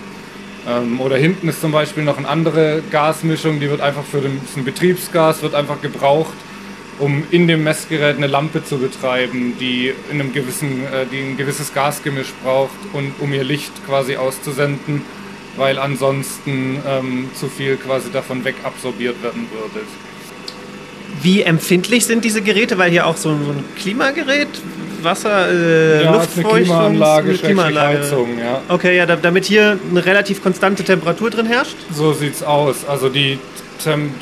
Ähm, 0.67 1.01
oder 1.01 1.17
hinten 1.17 1.49
ist 1.49 1.61
zum 1.61 1.71
Beispiel 1.71 2.03
noch 2.03 2.19
eine 2.19 2.29
andere 2.29 2.83
Gasmischung, 2.91 3.61
die 3.61 3.71
wird 3.71 3.81
einfach 3.81 4.03
für 4.03 4.21
den, 4.21 4.41
ein 4.57 4.65
Betriebsgas, 4.65 5.43
wird 5.43 5.55
einfach 5.55 5.81
gebraucht, 5.81 6.35
um 6.99 7.23
in 7.31 7.47
dem 7.47 7.63
Messgerät 7.63 8.17
eine 8.17 8.27
Lampe 8.27 8.65
zu 8.65 8.79
betreiben, 8.79 9.55
die, 9.61 9.93
in 10.11 10.21
einem 10.21 10.33
gewissen, 10.33 10.83
äh, 10.87 11.07
die 11.07 11.21
ein 11.21 11.37
gewisses 11.37 11.73
Gasgemisch 11.73 12.33
braucht 12.43 12.75
und 12.95 13.13
um 13.21 13.33
ihr 13.33 13.45
Licht 13.45 13.87
quasi 13.87 14.17
auszusenden, 14.17 15.03
weil 15.57 15.79
ansonsten 15.79 16.83
ähm, 16.85 17.31
zu 17.35 17.47
viel 17.47 17.77
quasi 17.77 18.11
davon 18.11 18.45
wegabsorbiert 18.45 19.23
werden 19.23 19.47
würde. 19.53 19.87
Wie 21.23 21.43
empfindlich 21.43 22.07
sind 22.07 22.25
diese 22.25 22.43
Geräte? 22.43 22.79
Weil 22.79 22.91
hier 22.91 23.07
auch 23.07 23.17
so 23.17 23.31
ein, 23.31 23.45
so 23.45 23.51
ein 23.53 23.65
Klimagerät, 23.77 24.49
Wasser, 25.03 25.49
äh, 25.51 26.05
Ja, 26.05 26.13
Luftfeuchtung, 26.13 26.53
Klimaanlage, 26.53 27.35
Klimaanlage. 27.35 27.99
Heizung, 27.99 28.39
ja. 28.39 28.61
Okay, 28.69 28.97
ja, 28.97 29.07
da, 29.07 29.17
damit 29.17 29.45
hier 29.45 29.79
eine 29.91 30.05
relativ 30.05 30.43
konstante 30.43 30.85
Temperatur 30.85 31.31
drin 31.31 31.47
herrscht. 31.47 31.77
So 31.93 32.13
sieht's 32.13 32.43
aus. 32.43 32.87
Also 32.87 33.09
die, 33.09 33.39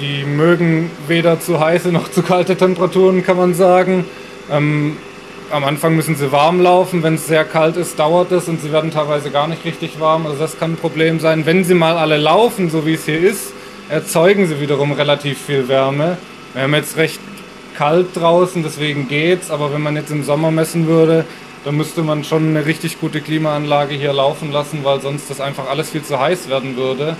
die 0.01 0.25
mögen 0.25 0.91
weder 1.09 1.41
zu 1.41 1.61
heiße 1.61 1.89
noch 1.89 2.11
zu 2.11 2.23
kalte 2.23 2.57
Temperaturen, 2.57 3.25
kann 3.25 3.37
man 3.37 3.55
sagen. 3.55 4.05
Ähm, 4.51 4.97
am 5.51 5.65
Anfang 5.65 5.95
müssen 5.95 6.17
sie 6.17 6.33
warm 6.33 6.61
laufen. 6.61 7.03
Wenn 7.03 7.15
es 7.15 7.27
sehr 7.27 7.45
kalt 7.45 7.77
ist, 7.77 7.99
dauert 7.99 8.33
es 8.33 8.49
und 8.49 8.61
sie 8.61 8.73
werden 8.73 8.91
teilweise 8.91 9.31
gar 9.31 9.47
nicht 9.47 9.65
richtig 9.65 10.01
warm. 10.01 10.27
Also 10.27 10.39
das 10.39 10.59
kann 10.59 10.73
ein 10.73 10.77
Problem 10.77 11.21
sein. 11.21 11.47
Wenn 11.47 11.65
sie 11.65 11.75
mal 11.75 11.97
alle 11.97 12.17
laufen, 12.17 12.71
so 12.71 12.87
wie 12.87 12.95
es 12.95 13.05
hier 13.05 13.21
ist, 13.21 13.53
erzeugen 13.89 14.47
sie 14.47 14.61
wiederum 14.61 14.93
relativ 14.93 15.39
viel 15.39 15.69
Wärme. 15.69 16.19
Wir 16.55 16.63
haben 16.63 16.75
jetzt 16.75 16.97
recht 16.97 17.21
kalt 17.77 18.15
draußen, 18.15 18.63
deswegen 18.63 19.09
geht's. 19.09 19.51
Aber 19.51 19.73
wenn 19.73 19.83
man 19.83 19.97
jetzt 19.97 20.11
im 20.11 20.23
Sommer 20.23 20.51
messen 20.51 20.87
würde, 20.87 21.25
dann 21.65 21.77
müsste 21.77 22.03
man 22.03 22.25
schon 22.25 22.49
eine 22.49 22.65
richtig 22.65 23.01
gute 23.01 23.21
Klimaanlage 23.21 23.95
hier 23.95 24.13
laufen 24.13 24.53
lassen, 24.53 24.81
weil 24.85 25.01
sonst 25.01 25.29
das 25.31 25.41
einfach 25.41 25.69
alles 25.69 25.91
viel 25.91 26.03
zu 26.03 26.21
heiß 26.21 26.49
werden 26.49 26.77
würde 26.77 27.17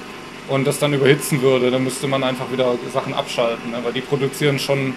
und 0.49 0.67
das 0.67 0.79
dann 0.79 0.95
überhitzen 0.95 1.43
würde. 1.43 1.71
Dann 1.71 1.83
müsste 1.83 2.07
man 2.07 2.23
einfach 2.23 2.53
wieder 2.53 2.75
Sachen 2.93 3.13
abschalten. 3.13 3.75
Aber 3.75 3.91
die 3.91 4.03
produzieren 4.03 4.59
schon 4.59 4.95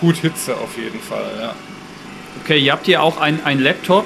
gut 0.00 0.16
Hitze 0.16 0.54
auf 0.54 0.76
jeden 0.76 1.00
Fall. 1.00 1.30
Ja. 1.40 1.54
Okay, 2.42 2.58
ihr 2.58 2.72
habt 2.72 2.86
hier 2.86 3.02
auch 3.02 3.20
ein, 3.20 3.44
ein 3.44 3.58
Laptop, 3.58 4.04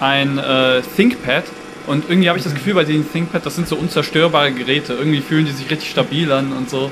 ein 0.00 0.38
äh, 0.38 0.82
ThinkPad. 0.96 1.44
Und 1.86 2.08
irgendwie 2.08 2.28
habe 2.28 2.38
ich 2.38 2.44
das 2.44 2.54
Gefühl, 2.54 2.74
bei 2.74 2.84
den 2.84 3.10
ThinkPad, 3.10 3.44
das 3.44 3.56
sind 3.56 3.68
so 3.68 3.76
unzerstörbare 3.76 4.52
Geräte. 4.52 4.94
Irgendwie 4.94 5.20
fühlen 5.20 5.46
die 5.46 5.52
sich 5.52 5.70
richtig 5.70 5.90
stabil 5.90 6.30
an 6.30 6.52
und 6.52 6.68
so. 6.68 6.90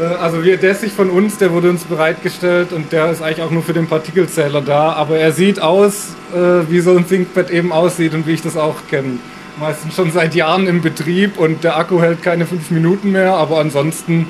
Äh, 0.00 0.04
Also 0.16 0.44
wir, 0.44 0.56
der 0.56 0.72
ist 0.72 0.82
nicht 0.82 0.94
von 0.94 1.10
uns, 1.10 1.38
der 1.38 1.52
wurde 1.52 1.70
uns 1.70 1.84
bereitgestellt 1.84 2.72
und 2.72 2.92
der 2.92 3.10
ist 3.10 3.22
eigentlich 3.22 3.42
auch 3.42 3.50
nur 3.50 3.62
für 3.62 3.72
den 3.72 3.86
Partikelzähler 3.86 4.60
da. 4.60 4.92
Aber 4.92 5.16
er 5.18 5.32
sieht 5.32 5.60
aus, 5.60 6.14
äh, 6.34 6.70
wie 6.70 6.80
so 6.80 6.96
ein 6.96 7.06
ThinkPad 7.06 7.50
eben 7.50 7.72
aussieht 7.72 8.14
und 8.14 8.26
wie 8.26 8.32
ich 8.32 8.42
das 8.42 8.56
auch 8.56 8.76
kenne. 8.90 9.18
Meistens 9.58 9.94
schon 9.94 10.10
seit 10.12 10.34
Jahren 10.34 10.66
im 10.66 10.82
Betrieb 10.82 11.38
und 11.38 11.64
der 11.64 11.78
Akku 11.78 12.00
hält 12.00 12.22
keine 12.22 12.46
fünf 12.46 12.70
Minuten 12.70 13.12
mehr, 13.12 13.34
aber 13.34 13.58
ansonsten 13.58 14.28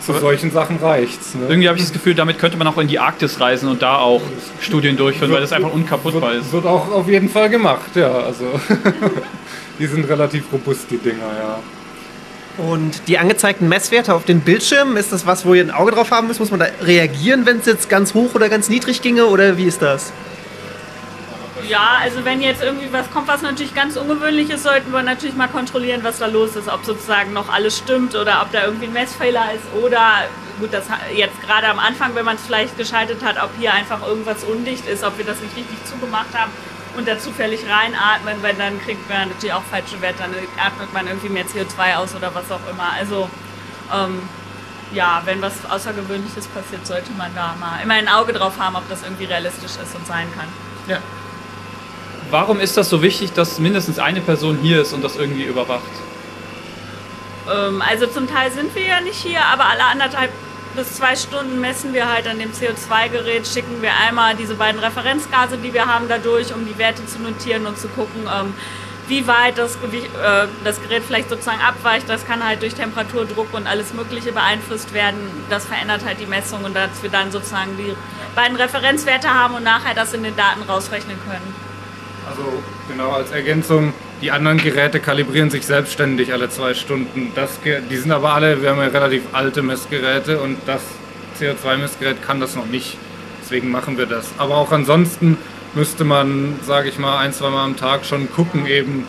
zu 0.00 0.12
solchen 0.14 0.50
Sachen 0.50 0.76
reicht's. 0.76 1.34
Ne? 1.34 1.42
Irgendwie 1.48 1.68
habe 1.68 1.76
ich 1.76 1.84
das 1.84 1.92
Gefühl, 1.92 2.14
damit 2.14 2.38
könnte 2.38 2.56
man 2.56 2.66
auch 2.66 2.78
in 2.78 2.88
die 2.88 2.98
Arktis 2.98 3.40
reisen 3.40 3.68
und 3.68 3.82
da 3.82 3.98
auch 3.98 4.22
Studien 4.60 4.96
durchführen, 4.96 5.32
weil 5.32 5.40
das 5.40 5.52
einfach 5.52 5.72
unkaputtbar 5.72 6.34
ist. 6.34 6.52
Wird 6.52 6.66
auch 6.66 6.90
auf 6.90 7.08
jeden 7.08 7.28
Fall 7.28 7.50
gemacht, 7.50 7.94
ja. 7.96 8.10
Also 8.10 8.44
die 9.78 9.86
sind 9.86 10.08
relativ 10.08 10.44
robust, 10.52 10.90
die 10.90 10.98
Dinger, 10.98 11.18
ja. 11.38 11.58
Und 12.68 13.08
die 13.08 13.18
angezeigten 13.18 13.68
Messwerte 13.68 14.14
auf 14.14 14.24
den 14.24 14.40
Bildschirmen, 14.40 14.96
ist 14.96 15.12
das 15.12 15.26
was, 15.26 15.46
wo 15.46 15.54
ihr 15.54 15.64
ein 15.64 15.70
Auge 15.70 15.92
drauf 15.92 16.10
haben 16.10 16.26
müsst? 16.26 16.40
Muss 16.40 16.50
man 16.50 16.60
da 16.60 16.66
reagieren, 16.82 17.46
wenn 17.46 17.58
es 17.58 17.66
jetzt 17.66 17.88
ganz 17.88 18.12
hoch 18.12 18.34
oder 18.34 18.48
ganz 18.48 18.68
niedrig 18.68 19.00
ginge? 19.00 19.26
Oder 19.26 19.56
wie 19.56 19.64
ist 19.64 19.80
das? 19.80 20.12
Ja, 21.68 21.98
also 22.02 22.24
wenn 22.24 22.40
jetzt 22.40 22.62
irgendwie 22.62 22.92
was 22.92 23.10
kommt, 23.10 23.28
was 23.28 23.42
natürlich 23.42 23.74
ganz 23.74 23.96
ungewöhnlich 23.96 24.50
ist, 24.50 24.64
sollten 24.64 24.92
wir 24.92 25.02
natürlich 25.02 25.36
mal 25.36 25.48
kontrollieren, 25.48 26.00
was 26.02 26.18
da 26.18 26.26
los 26.26 26.56
ist, 26.56 26.68
ob 26.68 26.84
sozusagen 26.84 27.32
noch 27.32 27.48
alles 27.48 27.78
stimmt 27.78 28.14
oder 28.14 28.42
ob 28.42 28.50
da 28.52 28.64
irgendwie 28.64 28.86
ein 28.86 28.92
Messfehler 28.92 29.44
ist 29.54 29.82
oder 29.82 30.24
gut, 30.58 30.72
das 30.72 30.86
jetzt 31.14 31.40
gerade 31.42 31.68
am 31.68 31.78
Anfang, 31.78 32.14
wenn 32.14 32.24
man 32.24 32.36
es 32.36 32.42
vielleicht 32.42 32.76
geschaltet 32.76 33.22
hat, 33.22 33.36
ob 33.42 33.50
hier 33.58 33.72
einfach 33.72 34.06
irgendwas 34.06 34.42
undicht 34.44 34.86
ist, 34.88 35.04
ob 35.04 35.16
wir 35.18 35.24
das 35.24 35.40
nicht 35.40 35.56
richtig 35.56 35.78
zugemacht 35.84 36.34
haben 36.34 36.50
und 36.96 37.06
da 37.06 37.18
zufällig 37.18 37.60
reinatmen, 37.68 38.42
weil 38.42 38.54
dann 38.54 38.80
kriegt 38.82 39.08
man 39.08 39.28
natürlich 39.28 39.52
auch 39.52 39.62
falsche 39.62 40.00
Werte, 40.00 40.18
dann 40.18 40.34
atmet 40.58 40.92
man 40.92 41.06
irgendwie 41.06 41.28
mehr 41.28 41.44
CO2 41.44 41.96
aus 41.96 42.14
oder 42.14 42.34
was 42.34 42.50
auch 42.50 42.60
immer. 42.70 42.92
Also 42.98 43.28
ähm, 43.92 44.22
ja, 44.92 45.22
wenn 45.24 45.40
was 45.40 45.52
Außergewöhnliches 45.68 46.46
passiert, 46.48 46.86
sollte 46.86 47.12
man 47.12 47.34
da 47.34 47.54
mal 47.60 47.80
immer 47.82 47.94
ein 47.94 48.08
Auge 48.08 48.32
drauf 48.32 48.58
haben, 48.58 48.76
ob 48.76 48.88
das 48.88 49.02
irgendwie 49.02 49.24
realistisch 49.24 49.72
ist 49.82 49.94
und 49.94 50.06
sein 50.06 50.26
kann. 50.36 50.48
Warum 52.30 52.60
ist 52.60 52.76
das 52.76 52.88
so 52.88 53.02
wichtig, 53.02 53.32
dass 53.32 53.58
mindestens 53.58 53.98
eine 53.98 54.20
Person 54.20 54.58
hier 54.58 54.82
ist 54.82 54.92
und 54.92 55.02
das 55.02 55.16
irgendwie 55.16 55.44
überwacht? 55.44 55.82
Ähm, 57.52 57.82
also 57.82 58.06
zum 58.06 58.28
Teil 58.28 58.50
sind 58.52 58.74
wir 58.74 58.84
ja 58.84 59.00
nicht 59.00 59.16
hier, 59.16 59.44
aber 59.44 59.66
alle 59.66 59.84
anderthalb 59.84 60.30
bis 60.74 60.94
zwei 60.94 61.16
Stunden 61.16 61.60
messen 61.60 61.92
wir 61.92 62.12
halt 62.12 62.26
an 62.26 62.38
dem 62.38 62.52
CO2-Gerät, 62.52 63.46
schicken 63.46 63.82
wir 63.82 63.90
einmal 64.06 64.36
diese 64.36 64.54
beiden 64.54 64.80
Referenzgase, 64.80 65.58
die 65.58 65.72
wir 65.72 65.86
haben, 65.86 66.06
dadurch, 66.08 66.54
um 66.54 66.66
die 66.66 66.76
Werte 66.78 67.04
zu 67.06 67.18
notieren 67.20 67.66
und 67.66 67.78
zu 67.78 67.88
gucken, 67.88 68.22
ähm, 68.22 68.54
wie 69.08 69.26
weit 69.26 69.58
das, 69.58 69.74
äh, 69.74 70.46
das 70.64 70.80
Gerät 70.80 71.02
vielleicht 71.04 71.28
sozusagen 71.28 71.60
abweicht. 71.60 72.08
Das 72.08 72.26
kann 72.26 72.46
halt 72.46 72.62
durch 72.62 72.74
Temperatur, 72.74 73.26
Druck 73.26 73.52
und 73.52 73.66
alles 73.66 73.92
Mögliche 73.92 74.32
beeinflusst 74.32 74.94
werden. 74.94 75.18
Das 75.50 75.66
verändert 75.66 76.04
halt 76.06 76.20
die 76.20 76.26
Messung 76.26 76.64
und 76.64 76.74
dass 76.74 77.02
wir 77.02 77.10
dann 77.10 77.32
sozusagen 77.32 77.76
die 77.76 77.94
beiden 78.36 78.56
Referenzwerte 78.56 79.28
haben 79.28 79.54
und 79.56 79.64
nachher 79.64 79.94
das 79.94 80.12
in 80.14 80.22
den 80.22 80.36
Daten 80.36 80.62
rausrechnen 80.62 81.18
können. 81.28 81.54
Also 82.28 82.62
genau 82.88 83.10
als 83.10 83.32
Ergänzung, 83.32 83.92
die 84.22 84.30
anderen 84.30 84.58
Geräte 84.58 85.00
kalibrieren 85.00 85.50
sich 85.50 85.64
selbstständig 85.64 86.32
alle 86.32 86.50
zwei 86.50 86.74
Stunden. 86.74 87.32
Das, 87.34 87.58
die 87.64 87.96
sind 87.96 88.12
aber 88.12 88.34
alle, 88.34 88.62
wir 88.62 88.70
haben 88.70 88.78
ja 88.78 88.88
relativ 88.88 89.22
alte 89.32 89.62
Messgeräte 89.62 90.40
und 90.40 90.58
das 90.66 90.82
CO2-Messgerät 91.40 92.22
kann 92.22 92.40
das 92.40 92.54
noch 92.54 92.66
nicht. 92.66 92.98
Deswegen 93.42 93.70
machen 93.70 93.96
wir 93.96 94.06
das. 94.06 94.30
Aber 94.36 94.56
auch 94.56 94.72
ansonsten 94.72 95.38
müsste 95.74 96.04
man, 96.04 96.54
sage 96.62 96.88
ich 96.88 96.98
mal, 96.98 97.18
ein, 97.18 97.32
zwei 97.32 97.50
Mal 97.50 97.64
am 97.64 97.76
Tag 97.76 98.04
schon 98.04 98.30
gucken 98.30 98.66
eben. 98.66 99.06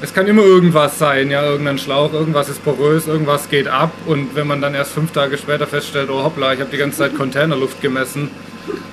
Es 0.00 0.12
kann 0.12 0.26
immer 0.26 0.42
irgendwas 0.42 0.98
sein, 0.98 1.30
ja, 1.30 1.42
irgendein 1.42 1.78
Schlauch, 1.78 2.12
irgendwas 2.12 2.48
ist 2.48 2.62
porös, 2.62 3.06
irgendwas 3.06 3.48
geht 3.48 3.66
ab 3.66 3.92
und 4.04 4.34
wenn 4.34 4.46
man 4.46 4.60
dann 4.60 4.74
erst 4.74 4.92
fünf 4.92 5.12
Tage 5.12 5.38
später 5.38 5.66
feststellt, 5.66 6.10
oh 6.10 6.22
hoppla, 6.22 6.52
ich 6.52 6.60
habe 6.60 6.70
die 6.70 6.76
ganze 6.76 6.98
Zeit 6.98 7.14
Containerluft 7.16 7.80
gemessen, 7.80 8.30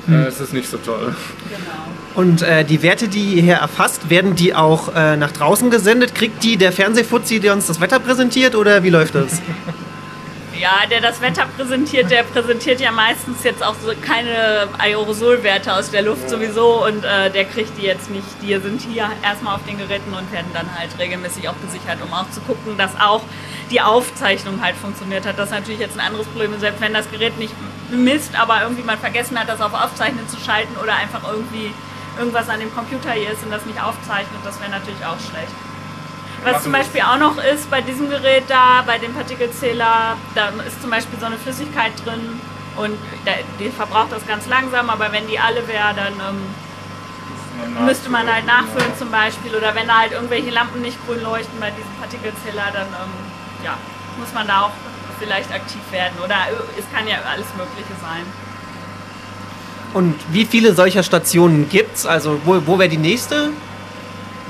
äh, 0.10 0.30
ist 0.30 0.40
es 0.40 0.54
nicht 0.54 0.70
so 0.70 0.78
toll. 0.78 1.14
Und 2.16 2.44
äh, 2.44 2.64
die 2.64 2.84
Werte, 2.84 3.08
die 3.08 3.36
ihr 3.36 3.42
hier 3.42 3.56
erfasst, 3.56 4.10
werden 4.10 4.36
die 4.36 4.54
auch 4.54 4.94
äh, 4.96 5.18
nach 5.18 5.32
draußen 5.32 5.72
gesendet? 5.72 6.14
Kriegt 6.14 6.44
die 6.44 6.58
der 6.58 6.72
Fernsehfuzzi, 6.72 7.40
der 7.40 7.54
uns 7.54 7.68
das 7.68 7.82
Wetter 7.82 8.00
präsentiert 8.00 8.56
oder 8.56 8.84
wie 8.84 8.90
läuft 8.90 9.16
das? 9.16 9.42
Ja, 10.60 10.86
der 10.90 11.02
das 11.02 11.20
Wetter 11.20 11.46
präsentiert, 11.58 12.10
der 12.10 12.24
präsentiert 12.24 12.80
ja 12.80 12.92
meistens 12.92 13.44
jetzt 13.44 13.62
auch 13.62 13.76
so 13.84 13.92
keine 14.02 14.70
Aerosolwerte 14.78 15.74
aus 15.74 15.92
der 15.92 16.04
Luft 16.04 16.30
sowieso 16.30 16.86
und 16.86 17.04
äh, 17.04 17.30
der 17.32 17.44
kriegt 17.44 17.78
die 17.78 17.82
jetzt 17.82 18.10
nicht. 18.10 18.28
Die 18.42 18.56
sind 18.60 18.82
hier 18.82 19.10
erstmal 19.24 19.56
auf 19.56 19.66
den 19.68 19.78
Geräten 19.78 20.14
und 20.14 20.32
werden 20.32 20.50
dann 20.54 20.68
halt 20.78 20.98
regelmäßig 20.98 21.50
auch 21.50 21.56
gesichert, 21.66 21.98
um 22.02 22.14
auch 22.14 22.30
zu 22.30 22.40
gucken, 22.42 22.78
dass 22.78 22.92
auch 22.98 23.24
die 23.72 23.82
Aufzeichnung 23.82 24.62
halt 24.62 24.78
funktioniert 24.78 25.26
hat. 25.26 25.38
Das 25.38 25.50
ist 25.50 25.56
natürlich 25.56 25.82
jetzt 25.82 26.00
ein 26.00 26.06
anderes 26.06 26.28
Problem, 26.28 26.58
selbst 26.58 26.80
wenn 26.80 26.94
das 26.94 27.12
Gerät 27.12 27.38
nicht 27.40 27.54
misst, 27.90 28.40
aber 28.40 28.62
irgendwie 28.62 28.84
man 28.84 29.00
vergessen 29.00 29.38
hat, 29.38 29.50
das 29.50 29.60
auf 29.60 29.74
Aufzeichnen 29.74 30.30
zu 30.30 30.40
schalten 30.40 30.78
oder 30.82 30.94
einfach 30.96 31.30
irgendwie 31.30 31.74
irgendwas 32.18 32.50
an 32.50 32.60
dem 32.60 32.74
Computer 32.74 33.12
hier 33.12 33.32
ist 33.32 33.44
und 33.44 33.52
das 33.52 33.66
nicht 33.66 33.82
aufzeichnet, 33.82 34.40
das 34.44 34.60
wäre 34.60 34.72
natürlich 34.72 35.06
auch 35.06 35.20
schlecht. 35.20 35.54
Was 36.44 36.64
zum 36.64 36.74
Beispiel 36.74 37.02
auch 37.02 37.18
noch 37.18 37.38
ist 37.42 37.72
bei 37.72 37.82
diesem 37.82 38.10
Gerät 38.10 38.44
da, 38.50 38.84
bei 38.86 38.98
dem 38.98 39.14
Partikelzähler, 39.14 40.18
da 40.36 40.50
ist 40.68 40.82
zum 40.82 40.90
Beispiel 40.90 41.18
so 41.18 41.26
eine 41.26 41.38
Flüssigkeit 41.38 41.94
drin 42.04 42.42
und 42.76 42.98
die 43.60 43.70
verbraucht 43.70 44.12
das 44.12 44.28
ganz 44.28 44.48
langsam, 44.48 44.90
aber 44.90 45.12
wenn 45.12 45.26
die 45.28 45.40
alle 45.40 45.66
wäre, 45.68 45.94
dann 45.96 46.14
ähm, 46.14 47.86
müsste 47.86 48.10
man 48.10 48.32
halt 48.32 48.46
nachfüllen 48.46 48.92
zum 48.98 49.10
Beispiel 49.10 49.56
oder 49.56 49.74
wenn 49.74 49.88
da 49.88 50.00
halt 50.00 50.12
irgendwelche 50.12 50.50
Lampen 50.50 50.82
nicht 50.82 50.98
grün 51.06 51.22
leuchten 51.22 51.60
bei 51.62 51.72
diesem 51.72 51.94
Partikelzähler, 52.00 52.72
dann 52.74 52.88
ähm, 52.88 53.14
ja, 53.64 53.78
muss 54.20 54.34
man 54.34 54.46
da 54.46 54.64
auch 54.64 54.72
vielleicht 55.20 55.52
aktiv 55.54 55.82
werden 55.92 56.18
oder 56.24 56.36
äh, 56.36 56.80
es 56.80 56.86
kann 56.94 57.08
ja 57.08 57.18
alles 57.24 57.48
Mögliche 57.56 57.96
sein. 58.02 58.26
Und 59.94 60.16
wie 60.32 60.46
viele 60.46 60.74
solcher 60.74 61.04
Stationen 61.04 61.70
gibt 61.70 61.98
es? 61.98 62.06
Also 62.06 62.40
wo, 62.46 62.62
wo 62.66 62.80
wäre 62.80 62.90
die 62.90 62.98
nächste? 62.98 63.50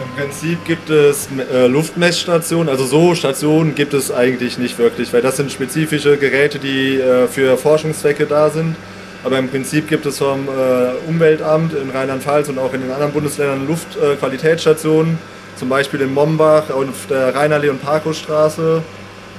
Im 0.02 0.10
Prinzip 0.18 0.66
gibt 0.66 0.90
es 0.90 1.28
äh, 1.52 1.68
Luftmessstationen, 1.68 2.68
also 2.68 2.84
so 2.84 3.14
Stationen 3.14 3.76
gibt 3.76 3.94
es 3.94 4.12
eigentlich 4.12 4.58
nicht 4.58 4.80
wirklich, 4.80 5.14
weil 5.14 5.22
das 5.22 5.38
sind 5.38 5.52
spezifische 5.52 6.18
Geräte, 6.18 6.58
die 6.58 7.00
äh, 7.00 7.28
für 7.28 7.58
Forschungszwecke 7.58 8.26
da 8.26 8.50
sind. 8.50 8.76
Aber 9.24 9.38
im 9.38 9.50
Prinzip 9.50 9.88
gibt 9.88 10.06
es 10.06 10.18
vom 10.18 10.48
äh, 10.48 11.08
Umweltamt 11.08 11.74
in 11.74 11.92
Rheinland-Pfalz 11.92 12.50
und 12.50 12.58
auch 12.58 12.74
in 12.74 12.82
den 12.82 12.92
anderen 12.92 13.14
Bundesländern 13.14 13.68
Luftqualitätsstationen, 13.68 15.20
zum 15.56 15.70
Beispiel 15.70 16.02
in 16.02 16.14
Mombach 16.14 16.72
auf 16.72 17.08
der 17.10 17.34
Rheinallee- 17.36 17.70
und 17.70 17.82
Parkhausstraße. 17.82 18.82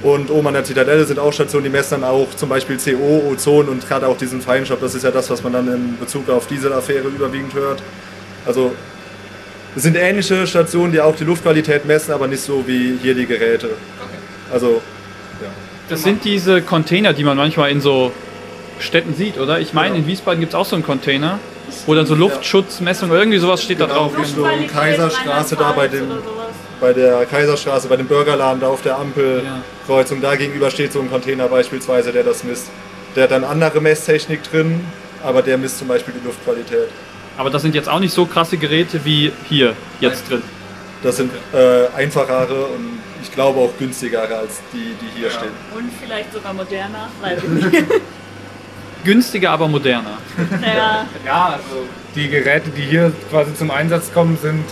Und 0.01 0.29
oben 0.29 0.47
an 0.47 0.53
der 0.53 0.63
Zitadelle 0.63 1.05
sind 1.05 1.19
auch 1.19 1.31
Stationen, 1.33 1.63
die 1.63 1.69
messen 1.69 2.01
dann 2.01 2.03
auch 2.09 2.27
zum 2.35 2.49
Beispiel 2.49 2.77
CO, 2.77 3.31
Ozon 3.31 3.69
und 3.69 3.87
gerade 3.87 4.07
auch 4.07 4.17
diesen 4.17 4.41
Feinstaub. 4.41 4.81
Das 4.81 4.93
ist 4.93 5.03
ja 5.03 5.11
das, 5.11 5.29
was 5.29 5.41
man 5.41 5.53
dann 5.53 5.67
in 5.67 5.97
Bezug 5.97 6.29
auf 6.29 6.47
diese 6.47 6.73
Affäre 6.75 7.07
überwiegend 7.07 7.53
hört. 7.53 7.81
Also 8.45 8.73
es 9.75 9.83
sind 9.83 9.95
ähnliche 9.97 10.45
Stationen, 10.47 10.91
die 10.91 11.01
auch 11.01 11.15
die 11.15 11.23
Luftqualität 11.23 11.85
messen, 11.85 12.11
aber 12.13 12.27
nicht 12.27 12.41
so 12.41 12.63
wie 12.67 12.97
hier 13.01 13.15
die 13.15 13.25
Geräte. 13.25 13.69
Also, 14.51 14.81
ja. 15.41 15.47
Das 15.89 16.03
sind 16.03 16.23
diese 16.23 16.61
Container, 16.61 17.13
die 17.13 17.23
man 17.23 17.35
manchmal 17.37 17.71
in 17.71 17.81
so 17.81 18.11
Städten 18.79 19.15
sieht, 19.15 19.37
oder? 19.39 19.59
Ich 19.59 19.73
meine, 19.73 19.95
in 19.97 20.05
Wiesbaden 20.07 20.39
gibt 20.39 20.53
es 20.53 20.55
auch 20.59 20.65
so 20.65 20.75
einen 20.75 20.85
Container, 20.85 21.39
wo 21.87 21.95
dann 21.95 22.05
so 22.05 22.15
Luftschutzmessung 22.15 23.09
oder 23.09 23.19
irgendwie 23.19 23.39
sowas 23.39 23.63
steht 23.63 23.79
da 23.79 23.85
Genau. 23.85 23.97
drauf. 24.09 24.17
Richtung 24.19 24.45
Kaiserstraße 24.67 25.55
da 25.55 25.71
bei 25.71 25.87
dem- 25.87 26.05
Oder 26.11 26.21
sowas. 26.21 26.44
Bei 26.85 26.93
der 26.93 27.25
Kaiserstraße, 27.25 27.87
bei 27.87 27.95
dem 27.95 28.05
Burgerladen 28.05 28.61
da 28.61 28.67
auf 28.67 28.83
der 28.83 28.91
Ja. 28.91 28.99
Ampelkreuzung, 28.99 30.21
da 30.21 30.35
gegenüber 30.35 30.69
steht 30.69 30.93
so 30.93 30.99
ein 30.99 31.09
Container 31.09 31.47
beispielsweise, 31.47 32.11
der 32.11 32.21
das 32.23 32.43
misst. 32.43 32.67
Der 33.15 33.23
hat 33.23 33.31
dann 33.31 33.43
andere 33.43 33.81
Messtechnik 33.81 34.43
drin, 34.43 34.85
aber 35.23 35.41
der 35.41 35.57
misst 35.57 35.79
zum 35.79 35.87
Beispiel 35.87 36.13
die 36.13 36.23
Luftqualität. 36.23 36.89
Aber 37.39 37.49
das 37.49 37.63
sind 37.63 37.73
jetzt 37.73 37.89
auch 37.89 37.97
nicht 37.99 38.13
so 38.13 38.27
krasse 38.27 38.57
Geräte 38.57 39.03
wie 39.03 39.31
hier 39.49 39.73
jetzt 39.99 40.29
drin. 40.29 40.43
Das 41.01 41.17
sind 41.17 41.31
äh, 41.55 41.87
einfachere 41.97 42.65
und 42.65 42.99
ich 43.23 43.31
glaube 43.31 43.61
auch 43.61 43.71
günstigere 43.79 44.35
als 44.37 44.61
die, 44.71 44.93
die 45.01 45.19
hier 45.19 45.31
stehen. 45.31 45.49
Und 45.75 45.89
vielleicht 45.99 46.31
sogar 46.33 46.53
moderner, 46.53 47.09
weiß 47.19 47.39
ich 47.41 47.49
nicht. 47.73 47.85
Günstiger, 49.03 49.49
aber 49.49 49.67
moderner. 49.67 50.19
ja, 50.61 51.07
Ja, 51.25 51.45
also 51.53 51.87
die 52.13 52.29
Geräte, 52.29 52.69
die 52.69 52.83
hier 52.83 53.11
quasi 53.31 53.55
zum 53.55 53.71
Einsatz 53.71 54.13
kommen, 54.13 54.37
sind 54.39 54.63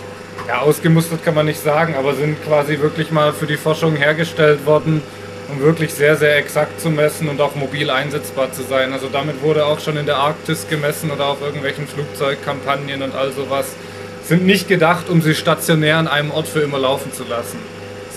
ja 0.47 0.59
ausgemustert 0.59 1.23
kann 1.23 1.35
man 1.35 1.45
nicht 1.45 1.61
sagen, 1.61 1.95
aber 1.95 2.15
sind 2.15 2.43
quasi 2.45 2.79
wirklich 2.79 3.11
mal 3.11 3.33
für 3.33 3.47
die 3.47 3.57
Forschung 3.57 3.95
hergestellt 3.95 4.65
worden, 4.65 5.01
um 5.49 5.61
wirklich 5.61 5.93
sehr, 5.93 6.15
sehr 6.15 6.37
exakt 6.37 6.79
zu 6.81 6.89
messen 6.89 7.29
und 7.29 7.39
auch 7.41 7.55
mobil 7.55 7.89
einsetzbar 7.89 8.51
zu 8.51 8.63
sein. 8.63 8.93
Also 8.93 9.07
damit 9.11 9.41
wurde 9.41 9.65
auch 9.65 9.79
schon 9.79 9.97
in 9.97 10.05
der 10.05 10.17
Arktis 10.17 10.67
gemessen 10.69 11.11
oder 11.11 11.27
auf 11.27 11.41
irgendwelchen 11.41 11.87
Flugzeugkampagnen 11.87 13.01
und 13.01 13.15
all 13.15 13.31
sowas. 13.31 13.67
Sind 14.25 14.45
nicht 14.45 14.67
gedacht, 14.67 15.09
um 15.09 15.21
sie 15.21 15.35
stationär 15.35 15.97
an 15.97 16.07
einem 16.07 16.31
Ort 16.31 16.47
für 16.47 16.61
immer 16.61 16.79
laufen 16.79 17.11
zu 17.11 17.23
lassen, 17.25 17.59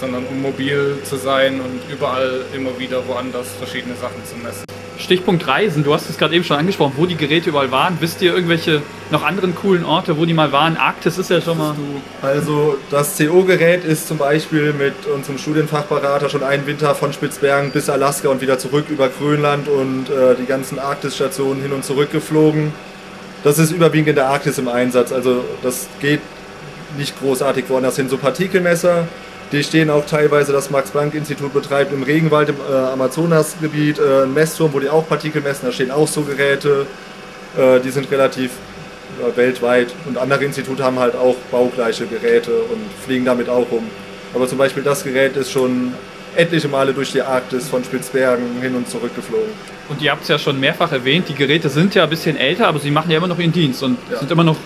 sondern 0.01 0.25
um 0.27 0.41
mobil 0.41 0.99
zu 1.03 1.17
sein 1.17 1.61
und 1.61 1.81
überall 1.93 2.43
immer 2.55 2.79
wieder 2.79 3.07
woanders 3.09 3.49
verschiedene 3.59 3.97
Sachen 3.97 4.25
zu 4.25 4.37
messen. 4.37 4.76
Stichpunkt 5.07 5.47
Reisen, 5.47 5.85
du 5.85 5.95
hast 5.95 6.11
es 6.11 6.19
gerade 6.19 6.35
eben 6.35 6.43
schon 6.43 6.57
angesprochen, 6.57 6.95
wo 6.97 7.07
die 7.07 7.15
Geräte 7.15 7.51
überall 7.51 7.71
waren. 7.71 7.97
Wisst 8.01 8.23
ihr 8.23 8.35
irgendwelche 8.35 8.83
noch 9.13 9.23
anderen 9.25 9.55
coolen 9.55 9.85
Orte, 9.85 10.19
wo 10.19 10.25
die 10.25 10.35
mal 10.35 10.51
waren? 10.51 10.77
Arktis 10.77 11.17
ist 11.17 11.31
ja 11.31 11.41
schon 11.41 11.59
mal. 11.59 11.77
Also 12.23 12.77
das 12.91 13.17
CO-Gerät 13.17 13.85
ist 13.85 14.09
zum 14.09 14.19
Beispiel 14.19 14.73
mit 14.73 15.07
unserem 15.07 15.39
Studienfachberater 15.39 16.29
schon 16.29 16.43
einen 16.43 16.67
Winter 16.67 16.93
von 16.97 17.13
Spitzbergen 17.13 17.71
bis 17.71 17.89
Alaska 17.89 18.29
und 18.31 18.41
wieder 18.41 18.59
zurück 18.59 18.87
über 18.89 19.09
Grönland 19.09 19.69
und 19.69 20.11
äh, 20.11 20.35
die 20.35 20.47
ganzen 20.47 20.81
Arktisstationen 20.81 21.63
hin 21.63 21.71
und 21.71 21.85
zurück 21.85 22.11
geflogen. 22.11 22.73
Das 23.45 23.61
ist 23.61 23.71
überwiegend 23.71 24.09
in 24.09 24.17
der 24.17 24.27
Arktis 24.27 24.59
im 24.59 24.67
Einsatz, 24.67 25.13
also 25.13 25.45
das 25.63 25.87
geht 26.01 26.21
nicht 26.99 27.17
großartig 27.21 27.67
woanders 27.69 27.95
hin. 27.95 28.09
So 28.09 28.17
Partikelmesser, 28.17 29.07
die 29.53 29.63
stehen 29.63 29.91
auch 29.91 30.05
teilweise, 30.07 30.53
das 30.53 30.71
Max-Planck-Institut 30.71 31.53
betreibt 31.53 31.93
im 31.93 32.03
Regenwald 32.03 32.49
im 32.49 32.57
äh, 32.57 32.75
Amazonasgebiet 32.75 33.99
äh, 33.99 34.23
einen 34.23 34.35
Messturm, 34.35 34.73
wo 34.73 34.81
die 34.81 34.89
auch 34.89 35.07
Partikel 35.09 35.41
messen, 35.43 35.67
da 35.67 35.73
stehen 35.73 35.91
auch 35.91 36.09
so 36.09 36.23
Geräte. 36.23 36.87
Äh, 37.57 37.81
die 37.81 37.91
sind 37.91 38.11
relativ 38.11 38.51
ja, 39.21 39.35
weltweit 39.37 39.89
und 40.07 40.19
andere 40.19 40.45
Institute 40.45 40.83
haben 40.83 40.99
halt 40.99 41.15
auch 41.15 41.37
baugleiche 41.51 42.07
Geräte 42.07 42.51
und 42.53 42.81
fliegen 43.05 43.25
damit 43.25 43.49
auch 43.49 43.71
rum. 43.71 43.85
Aber 44.35 44.47
zum 44.49 44.59
Beispiel 44.59 44.83
das 44.83 45.05
Gerät 45.05 45.37
ist 45.37 45.51
schon 45.53 45.95
etliche 46.35 46.69
Male 46.69 46.93
durch 46.93 47.13
die 47.13 47.23
Arktis 47.23 47.69
von 47.69 47.83
Spitzbergen 47.83 48.61
hin 48.61 48.75
und 48.75 48.91
zurück 48.91 49.15
geflogen. 49.15 49.49
Und 49.89 50.03
ihr 50.03 50.11
habt 50.11 50.23
es 50.23 50.29
ja 50.29 50.39
schon 50.39 50.61
mehrfach 50.61 50.93
erwähnt, 50.93 51.29
die 51.29 51.35
Geräte 51.35 51.71
sind 51.71 51.95
ja 51.95 52.03
ein 52.05 52.11
bisschen 52.11 52.37
älter, 52.37 52.67
aber 52.69 52.79
sie 52.79 52.91
machen 52.91 53.11
ja 53.11 53.17
immer 53.19 53.29
noch 53.29 53.39
ihren 53.39 53.53
Dienst 53.53 53.83
und 53.83 53.97
Ja. 54.11 54.19
sind 54.19 54.31
immer 54.31 54.45
noch 54.45 54.57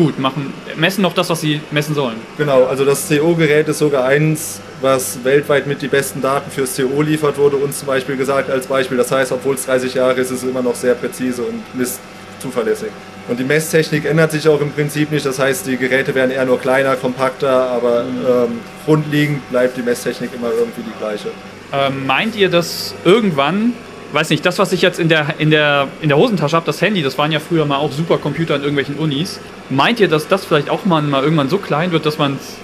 gut, 0.00 0.18
machen, 0.18 0.54
messen 0.76 1.02
noch 1.02 1.12
das, 1.12 1.28
was 1.28 1.42
sie 1.42 1.60
messen 1.70 1.94
sollen. 1.94 2.16
Genau, 2.38 2.64
also 2.64 2.86
das 2.86 3.06
CO-Gerät 3.06 3.68
ist 3.68 3.78
sogar 3.78 4.06
eins, 4.06 4.60
was 4.80 5.22
weltweit 5.24 5.66
mit 5.66 5.82
die 5.82 5.88
besten 5.88 6.22
Daten 6.22 6.50
fürs 6.50 6.74
CO 6.74 7.02
liefert, 7.02 7.36
wurde 7.36 7.56
uns 7.56 7.80
zum 7.80 7.88
Beispiel 7.88 8.16
gesagt 8.16 8.48
als 8.48 8.66
Beispiel. 8.66 8.96
Das 8.96 9.12
heißt, 9.12 9.30
obwohl 9.32 9.56
es 9.56 9.66
30 9.66 9.92
Jahre 9.94 10.18
ist, 10.18 10.30
ist 10.30 10.42
es 10.42 10.48
immer 10.48 10.62
noch 10.62 10.74
sehr 10.74 10.94
präzise 10.94 11.42
und 11.42 11.62
misst 11.74 12.00
zuverlässig. 12.38 12.88
Und 13.28 13.38
die 13.38 13.44
Messtechnik 13.44 14.06
ändert 14.06 14.32
sich 14.32 14.48
auch 14.48 14.60
im 14.62 14.72
Prinzip 14.72 15.12
nicht. 15.12 15.26
Das 15.26 15.38
heißt, 15.38 15.66
die 15.66 15.76
Geräte 15.76 16.14
werden 16.14 16.30
eher 16.30 16.46
nur 16.46 16.58
kleiner, 16.58 16.96
kompakter, 16.96 17.50
aber 17.50 18.00
ähm, 18.00 18.60
grundlegend 18.86 19.48
bleibt 19.50 19.76
die 19.76 19.82
Messtechnik 19.82 20.30
immer 20.34 20.48
irgendwie 20.50 20.80
die 20.80 20.98
gleiche. 20.98 21.28
Ähm, 21.72 22.06
meint 22.06 22.34
ihr, 22.36 22.48
dass 22.48 22.94
irgendwann, 23.04 23.74
weiß 24.12 24.30
nicht, 24.30 24.44
das, 24.44 24.58
was 24.58 24.72
ich 24.72 24.82
jetzt 24.82 24.98
in 24.98 25.08
der, 25.08 25.34
in 25.38 25.50
der, 25.50 25.88
in 26.00 26.08
der 26.08 26.18
Hosentasche 26.18 26.56
habe, 26.56 26.66
das 26.66 26.80
Handy, 26.80 27.02
das 27.02 27.18
waren 27.18 27.32
ja 27.32 27.40
früher 27.40 27.64
mal 27.64 27.76
auch 27.76 27.92
Supercomputer 27.92 28.56
in 28.56 28.62
irgendwelchen 28.62 28.96
Unis, 28.96 29.40
meint 29.68 30.00
ihr, 30.00 30.08
dass 30.08 30.28
das 30.28 30.44
vielleicht 30.44 30.70
auch 30.70 30.84
mal, 30.84 31.02
mal 31.02 31.22
irgendwann 31.22 31.48
so 31.48 31.58
klein 31.58 31.92
wird, 31.92 32.06
dass 32.06 32.18
man 32.18 32.34
es 32.34 32.56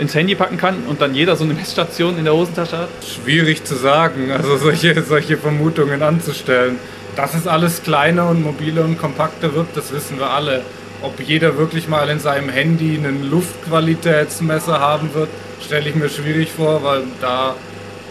ins 0.00 0.14
Handy 0.14 0.34
packen 0.34 0.56
kann 0.56 0.84
und 0.88 1.00
dann 1.00 1.14
jeder 1.14 1.36
so 1.36 1.44
eine 1.44 1.54
Messstation 1.54 2.18
in 2.18 2.24
der 2.24 2.34
Hosentasche 2.34 2.78
hat? 2.78 2.88
Schwierig 3.04 3.64
zu 3.64 3.74
sagen, 3.74 4.30
also 4.30 4.56
solche, 4.56 5.02
solche 5.02 5.36
Vermutungen 5.36 6.02
anzustellen. 6.02 6.76
Dass 7.16 7.34
es 7.34 7.48
alles 7.48 7.82
kleiner 7.82 8.28
und 8.28 8.42
mobiler 8.42 8.84
und 8.84 8.98
kompakter 8.98 9.54
wird, 9.54 9.68
das 9.74 9.92
wissen 9.92 10.18
wir 10.18 10.30
alle. 10.30 10.62
Ob 11.02 11.20
jeder 11.20 11.56
wirklich 11.58 11.88
mal 11.88 12.08
in 12.10 12.20
seinem 12.20 12.48
Handy 12.48 12.96
einen 12.96 13.28
Luftqualitätsmesser 13.28 14.78
haben 14.78 15.12
wird, 15.14 15.28
stelle 15.64 15.88
ich 15.88 15.96
mir 15.96 16.08
schwierig 16.08 16.50
vor, 16.50 16.82
weil 16.84 17.02
da 17.20 17.54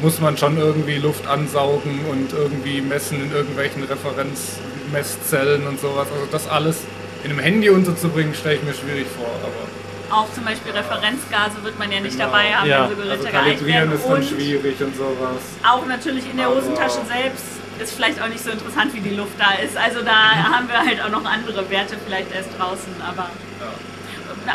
muss 0.01 0.19
man 0.19 0.37
schon 0.37 0.57
irgendwie 0.57 0.97
Luft 0.97 1.25
ansaugen 1.27 1.99
und 2.11 2.31
irgendwie 2.33 2.81
messen 2.81 3.21
in 3.23 3.31
irgendwelchen 3.31 3.83
Referenzmesszellen 3.83 5.65
und 5.67 5.79
sowas. 5.81 6.07
Also 6.11 6.27
das 6.31 6.47
alles 6.47 6.77
in 7.23 7.31
einem 7.31 7.39
Handy 7.39 7.69
unterzubringen, 7.69 8.33
stelle 8.35 8.55
ich 8.55 8.63
mir 8.63 8.73
schwierig 8.73 9.07
vor. 9.17 9.27
Aber 9.43 10.21
auch 10.21 10.31
zum 10.33 10.45
Beispiel 10.45 10.71
Referenzgase 10.71 11.63
wird 11.63 11.77
man 11.79 11.91
ja 11.91 11.99
nicht 11.99 12.17
dabei 12.19 12.53
haben, 12.53 12.69
Ja, 12.69 12.83
wenn 12.89 12.95
so 12.95 13.03
Geräte 13.03 13.11
also 13.25 13.27
kalibrieren 13.29 13.89
werden. 13.89 13.93
ist 13.93 14.05
dann 14.05 14.13
Und 14.13 14.23
schwierig 14.25 14.79
und 14.81 14.95
sowas. 14.95 15.41
auch 15.67 15.85
natürlich 15.85 16.29
in 16.29 16.37
der 16.37 16.47
Aber- 16.47 16.57
Hosentasche 16.57 16.99
selbst 17.07 17.45
ist 17.81 17.93
vielleicht 17.93 18.21
auch 18.21 18.27
nicht 18.27 18.43
so 18.43 18.49
interessant, 18.51 18.93
wie 18.93 19.01
die 19.01 19.15
Luft 19.15 19.33
da 19.37 19.53
ist. 19.63 19.75
Also 19.77 20.01
da 20.01 20.11
haben 20.53 20.67
wir 20.69 20.77
halt 20.79 21.01
auch 21.01 21.09
noch 21.09 21.25
andere 21.25 21.69
Werte 21.69 21.95
vielleicht 22.05 22.33
erst 22.33 22.49
draußen, 22.57 22.93
aber. 23.05 23.29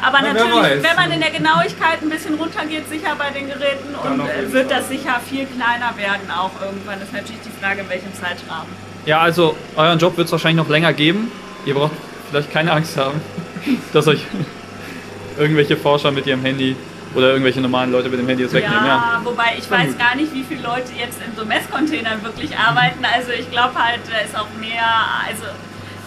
Aber 0.00 0.18
Na, 0.22 0.32
natürlich, 0.32 0.82
wenn 0.82 0.96
man 0.96 1.10
in 1.12 1.20
der 1.20 1.30
Genauigkeit 1.30 2.00
ein 2.02 2.10
bisschen 2.10 2.34
runtergeht, 2.34 2.88
sicher 2.88 3.14
bei 3.18 3.30
den 3.30 3.48
Geräten, 3.48 3.94
Dann 4.02 4.20
und 4.20 4.28
äh, 4.28 4.52
wird 4.52 4.70
Fall. 4.70 4.78
das 4.78 4.88
sicher 4.88 5.20
viel 5.28 5.46
kleiner 5.46 5.96
werden 5.96 6.30
auch 6.30 6.50
irgendwann. 6.60 6.98
Das 6.98 7.08
ist 7.08 7.14
natürlich 7.14 7.42
die 7.42 7.60
Frage, 7.62 7.80
in 7.80 7.88
welchem 7.88 8.12
Zeitrahmen. 8.14 8.72
Ja, 9.04 9.20
also 9.20 9.56
euren 9.76 9.98
Job 9.98 10.16
wird 10.16 10.26
es 10.26 10.32
wahrscheinlich 10.32 10.64
noch 10.64 10.70
länger 10.70 10.92
geben. 10.92 11.30
Ihr 11.66 11.74
braucht 11.74 11.92
vielleicht 12.30 12.50
keine 12.52 12.72
Angst 12.72 12.96
haben, 12.96 13.20
dass 13.92 14.06
euch 14.06 14.24
irgendwelche 15.38 15.76
Forscher 15.76 16.10
mit 16.10 16.26
ihrem 16.26 16.42
Handy 16.42 16.76
oder 17.14 17.28
irgendwelche 17.30 17.60
normalen 17.60 17.92
Leute 17.92 18.08
mit 18.08 18.18
dem 18.18 18.28
Handy 18.28 18.44
das 18.44 18.52
wegnehmen. 18.52 18.86
Ja. 18.86 19.18
Ja, 19.18 19.20
wobei 19.24 19.56
ich 19.58 19.70
weiß 19.70 19.98
gar 19.98 20.14
nicht, 20.16 20.32
wie 20.32 20.44
viele 20.44 20.62
Leute 20.62 20.92
jetzt 20.98 21.18
in 21.26 21.36
so 21.36 21.44
Messcontainern 21.44 22.22
wirklich 22.22 22.56
arbeiten. 22.56 23.04
Also 23.04 23.32
ich 23.32 23.50
glaube 23.50 23.74
halt, 23.74 24.00
da 24.10 24.18
ist 24.18 24.36
auch 24.36 24.48
mehr, 24.58 24.86
also 25.28 25.44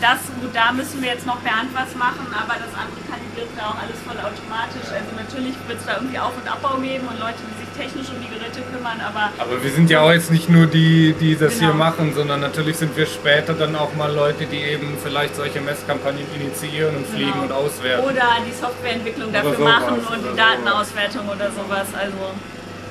das, 0.02 0.18
gut, 0.42 0.50
da 0.54 0.72
müssen 0.72 1.02
wir 1.02 1.10
jetzt 1.10 1.26
noch 1.26 1.42
per 1.44 1.58
Hand 1.58 1.70
was 1.74 1.96
machen, 1.96 2.26
aber 2.34 2.56
das 2.58 2.74
andere 2.74 3.06
kalibriert 3.36 3.58
ja 3.58 3.68
auch 3.70 3.76
alles 3.82 4.00
voll 4.06 4.16
automatisch. 4.18 4.88
Also 4.92 5.12
natürlich 5.16 5.54
wird 5.68 5.80
es 5.80 5.86
da 5.86 5.96
irgendwie 5.98 6.20
Auf- 6.20 6.34
und 6.40 6.48
Abbau 6.50 6.78
geben 6.80 7.08
und 7.08 7.20
Leute, 7.20 7.40
die 7.44 7.56
sich 7.60 7.72
technisch 7.76 8.08
um 8.10 8.22
die 8.22 8.28
Geräte 8.32 8.62
kümmern, 8.72 9.00
aber 9.04 9.32
Aber 9.38 9.62
wir 9.64 9.72
sind 9.72 9.90
ja 9.90 10.02
auch 10.02 10.12
jetzt 10.12 10.32
nicht 10.32 10.50
nur 10.50 10.66
die, 10.68 11.14
die 11.20 11.36
das 11.36 11.54
hier 11.60 11.68
Genau. 11.72 11.78
machen, 11.86 12.14
sondern 12.16 12.40
natürlich 12.42 12.78
sind 12.78 12.96
wir 12.96 13.06
später 13.06 13.54
dann 13.54 13.76
auch 13.76 13.94
mal 13.96 14.12
Leute, 14.14 14.46
die 14.46 14.58
eben 14.62 14.98
vielleicht 15.04 15.36
solche 15.36 15.60
Messkampagnen 15.62 16.24
initiieren 16.36 16.96
und 16.96 17.08
fliegen 17.08 17.32
Genau. 17.34 17.44
und 17.44 17.52
auswerten. 17.52 18.06
oder 18.06 18.28
die 18.48 18.54
Softwareentwicklung 18.54 19.30
Oder 19.30 19.40
dafür 19.44 19.58
sowas, 19.58 19.74
machen 19.82 19.94
und 20.00 20.18
die 20.24 20.30
sowas. 20.30 20.38
Datenauswertung 20.38 21.28
oder 21.28 21.52
sowas. 21.52 21.88
Also 21.94 22.18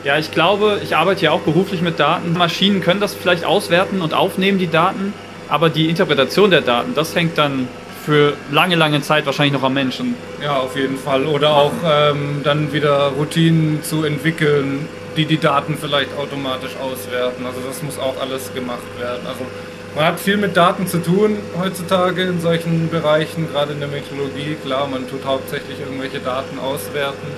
ja, 0.05 0.19
ich 0.19 0.31
glaube, 0.33 0.81
ich 0.83 0.95
arbeite 0.97 1.25
ja 1.25 1.31
auch 1.31 1.41
beruflich 1.41 1.81
mit 1.81 1.99
Daten. 1.99 2.35
Maschinen 2.35 2.83
können 2.83 3.01
das 3.01 3.15
vielleicht 3.15 3.47
auswerten 3.47 4.03
und 4.03 4.13
aufnehmen, 4.13 4.59
die 4.59 4.67
Daten, 4.71 5.15
aber 5.49 5.71
die 5.71 5.89
Interpretation 5.89 6.51
der 6.51 6.61
Daten, 6.61 6.95
das 6.95 7.15
hängt 7.15 7.39
dann 7.39 7.69
für 8.05 8.35
lange, 8.51 8.77
lange 8.77 9.01
Zeit 9.01 9.27
wahrscheinlich 9.27 9.55
noch 9.55 9.63
am 9.63 9.75
Menschen. 9.75 10.15
Ja, 10.43 10.57
auf 10.57 10.77
jeden 10.77 10.99
Fall. 10.99 11.27
Oder 11.27 11.51
auch 11.51 11.73
ähm, 11.85 12.41
dann 12.45 12.73
wieder 12.73 13.13
Routinen 13.17 13.83
zu 13.83 14.05
entwickeln, 14.05 14.89
die 15.17 15.25
die 15.25 15.39
Daten 15.39 15.77
vielleicht 15.81 16.17
automatisch 16.17 16.77
auswerten. 16.77 17.47
Also 17.47 17.61
das 17.67 17.83
muss 17.83 17.99
auch 17.99 18.21
alles 18.21 18.53
gemacht 18.53 18.83
werden. 18.99 19.27
Also 19.27 19.47
man 19.95 20.07
hat 20.07 20.21
viel 20.21 20.37
mit 20.37 20.57
Daten 20.57 20.87
zu 20.87 20.99
tun 20.99 21.39
heutzutage 21.59 22.23
in 22.23 22.41
solchen 22.41 22.91
Bereichen, 22.91 23.49
gerade 23.51 23.73
in 23.73 23.81
der 23.81 23.89
Meteorologie. 23.89 24.57
Klar, 24.65 24.89
man 24.89 25.09
tut 25.09 25.25
hauptsächlich 25.25 25.79
irgendwelche 25.81 26.19
Daten 26.19 26.59
auswerten. 26.59 27.29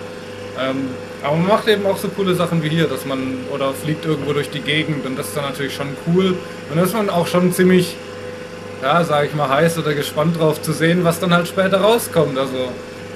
Ähm, 0.58 0.88
aber 1.22 1.36
man 1.36 1.48
macht 1.48 1.68
eben 1.68 1.86
auch 1.86 1.98
so 1.98 2.08
coole 2.08 2.34
Sachen 2.34 2.62
wie 2.62 2.70
hier, 2.70 2.86
dass 2.86 3.04
man 3.04 3.38
oder 3.52 3.72
fliegt 3.72 4.04
irgendwo 4.04 4.32
durch 4.32 4.48
die 4.48 4.60
Gegend 4.60 5.04
und 5.04 5.18
das 5.18 5.28
ist 5.28 5.36
dann 5.36 5.44
natürlich 5.44 5.74
schon 5.74 5.88
cool. 6.06 6.34
Und 6.70 6.76
da 6.76 6.82
ist 6.82 6.94
man 6.94 7.10
auch 7.10 7.26
schon 7.26 7.52
ziemlich 7.52 7.96
ja, 8.86 9.02
sage 9.02 9.26
ich 9.26 9.34
mal, 9.34 9.48
heiß 9.48 9.78
oder 9.78 9.94
gespannt 9.94 10.38
drauf 10.38 10.62
zu 10.62 10.72
sehen, 10.72 11.02
was 11.02 11.18
dann 11.18 11.34
halt 11.34 11.48
später 11.48 11.80
rauskommt. 11.80 12.38
Also 12.38 12.70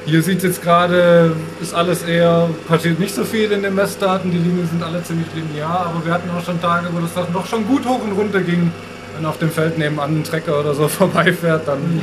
hier 0.04 0.20
sieht 0.20 0.38
es 0.38 0.44
jetzt 0.44 0.62
gerade, 0.62 1.32
ist 1.60 1.74
alles 1.74 2.02
eher, 2.02 2.50
passiert 2.66 2.98
nicht 2.98 3.14
so 3.14 3.22
viel 3.24 3.52
in 3.52 3.62
den 3.62 3.76
Messdaten, 3.76 4.32
die 4.32 4.38
Linien 4.38 4.68
sind 4.68 4.82
alle 4.82 5.00
ziemlich 5.04 5.28
linear, 5.32 5.86
aber 5.86 6.04
wir 6.04 6.12
hatten 6.12 6.28
auch 6.36 6.44
schon 6.44 6.60
Tage, 6.60 6.88
wo 6.90 6.98
das 6.98 7.10
doch 7.14 7.46
schon 7.46 7.66
gut 7.68 7.86
hoch 7.86 8.02
und 8.02 8.12
runter 8.12 8.40
ging. 8.40 8.72
Wenn 9.14 9.26
auf 9.26 9.38
dem 9.38 9.50
Feld 9.50 9.78
nebenan 9.78 10.20
ein 10.20 10.24
Trecker 10.24 10.58
oder 10.58 10.74
so 10.74 10.88
vorbeifährt, 11.00 11.68
dann 11.68 12.00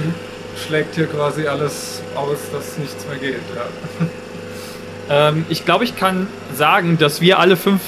schlägt 0.66 0.96
hier 0.96 1.08
quasi 1.08 1.46
alles 1.46 2.02
aus, 2.16 2.38
dass 2.54 2.78
nichts 2.78 3.06
mehr 3.08 3.18
geht. 3.18 3.44
Ja. 3.54 4.06
Ähm, 5.10 5.46
ich 5.48 5.64
glaube, 5.64 5.86
ich 5.86 5.96
kann 5.96 6.28
sagen, 6.54 6.98
dass 6.98 7.22
wir 7.22 7.40
alle 7.40 7.56
fünf 7.56 7.80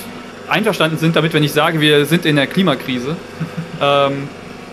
einverstanden 0.48 0.98
sind 0.98 1.18
damit, 1.18 1.34
wenn 1.34 1.44
ich 1.44 1.52
sage, 1.52 1.82
wir 1.82 2.06
sind 2.06 2.26
in 2.26 2.38
der 2.38 2.48
Klimakrise. 2.48 3.18
ähm, 3.82 4.30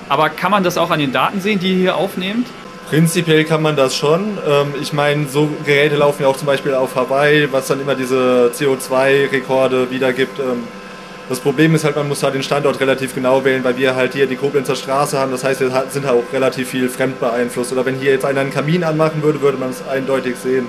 aber 0.09 0.29
kann 0.31 0.51
man 0.51 0.63
das 0.65 0.79
auch 0.79 0.91
an 0.91 0.99
den 0.99 1.13
Daten 1.13 1.41
sehen, 1.41 1.59
die 1.59 1.73
ihr 1.73 1.79
hier 1.79 1.97
aufnehmt? 1.97 2.47
Prinzipiell 2.89 3.45
kann 3.45 3.63
man 3.63 3.75
das 3.75 3.97
schon. 3.97 4.39
Ähm, 4.49 4.75
ich 4.81 4.93
meine, 4.93 5.27
so 5.29 5.51
Geräte 5.65 5.97
laufen 5.97 6.23
ja 6.23 6.29
auch 6.29 6.37
zum 6.37 6.47
Beispiel 6.47 6.75
auf 6.75 6.95
Hawaii, 6.95 7.49
was 7.51 7.67
dann 7.67 7.81
immer 7.81 7.95
diese 7.97 8.53
CO2-Rekorde 8.55 9.91
wiedergibt. 9.91 10.39
Ähm, 10.39 10.65
Das 11.29 11.41
Problem 11.41 11.75
ist 11.75 11.83
halt, 11.85 11.97
man 11.97 12.07
muss 12.07 12.23
halt 12.23 12.35
den 12.35 12.45
Standort 12.45 12.79
relativ 12.79 13.13
genau 13.13 13.45
wählen, 13.45 13.65
weil 13.65 13.77
wir 13.77 13.97
halt 13.97 14.13
hier 14.13 14.29
die 14.29 14.37
Koblenzer 14.37 14.77
Straße 14.77 15.19
haben. 15.19 15.33
Das 15.33 15.43
heißt, 15.43 15.59
wir 15.61 15.73
sind 15.91 16.07
auch 16.07 16.23
relativ 16.33 16.69
viel 16.69 16.89
fremdbeeinflusst. 16.89 17.73
Oder 17.73 17.85
wenn 17.85 17.97
hier 17.97 18.13
jetzt 18.13 18.25
einer 18.25 18.43
einen 18.43 18.53
Kamin 18.53 18.85
anmachen 18.85 19.25
würde, 19.25 19.41
würde 19.41 19.59
man 19.59 19.71
es 19.71 19.83
eindeutig 19.89 20.37
sehen. 20.37 20.69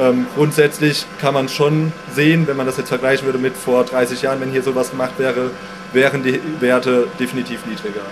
Ähm, 0.00 0.26
grundsätzlich 0.34 1.06
kann 1.20 1.34
man 1.34 1.48
schon 1.48 1.92
sehen, 2.12 2.48
wenn 2.48 2.56
man 2.56 2.66
das 2.66 2.76
jetzt 2.76 2.88
vergleichen 2.88 3.24
würde 3.26 3.38
mit 3.38 3.56
vor 3.56 3.84
30 3.84 4.22
Jahren, 4.22 4.40
wenn 4.40 4.50
hier 4.50 4.64
sowas 4.64 4.90
gemacht 4.90 5.12
wäre, 5.18 5.52
wären 5.92 6.24
die 6.24 6.40
Werte 6.58 7.06
definitiv 7.20 7.64
niedriger. 7.64 8.02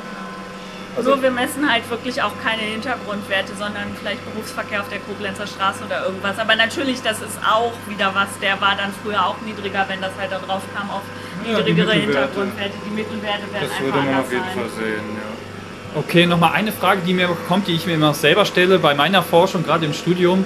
Also 0.94 1.11
Nur 1.11 1.22
wir 1.22 1.31
messen 1.31 1.70
halt 1.70 1.88
wirklich 1.88 2.20
auch 2.20 2.33
keine 2.44 2.62
Hintergrundwerte, 2.62 3.52
sondern 3.59 3.96
vielleicht 3.98 4.20
Berufsverkehr 4.31 4.81
auf 4.81 4.88
der 4.90 4.98
Koblenzer 4.98 5.46
Straße 5.46 5.85
oder 5.85 6.05
irgendwas. 6.05 6.38
Aber 6.38 6.55
natürlich, 6.55 7.00
das 7.00 7.22
ist 7.22 7.38
auch 7.40 7.72
wieder 7.88 8.14
was, 8.14 8.28
der 8.42 8.61
war 8.61 8.76
dann 8.76 8.92
früher 9.02 9.24
auch 9.24 9.40
niedriger, 9.40 9.87
wenn 9.88 10.02
das 10.02 10.12
halt 10.18 10.31
da 10.33 10.38
drauf 10.38 10.62
kam 10.74 10.90
auf 10.90 11.02
niedrigere 11.46 11.94
ja, 11.94 12.00
Hintergrundwerte. 12.02 12.74
Die 12.87 12.94
Mittelwerte 12.94 13.50
werden 13.52 13.62
das 13.62 13.70
einfach 13.70 13.85
würde 13.85 13.98
man 13.98 14.09
anders 14.09 14.26
auf 14.26 14.33
jeden 14.33 14.44
sein. 14.44 14.55
Fall 14.55 14.68
sehen, 14.68 15.05
ja. 15.16 15.98
Okay, 15.98 16.26
nochmal 16.26 16.52
eine 16.52 16.72
Frage, 16.72 17.02
die 17.07 17.12
mir 17.12 17.28
kommt, 17.48 17.68
die 17.68 17.74
ich 17.74 17.87
mir 17.87 17.94
immer 17.94 18.14
selber 18.14 18.44
stelle 18.44 18.78
bei 18.78 18.94
meiner 18.94 19.22
Forschung, 19.22 19.62
gerade 19.62 19.85
im 19.85 19.92
Studium. 19.92 20.44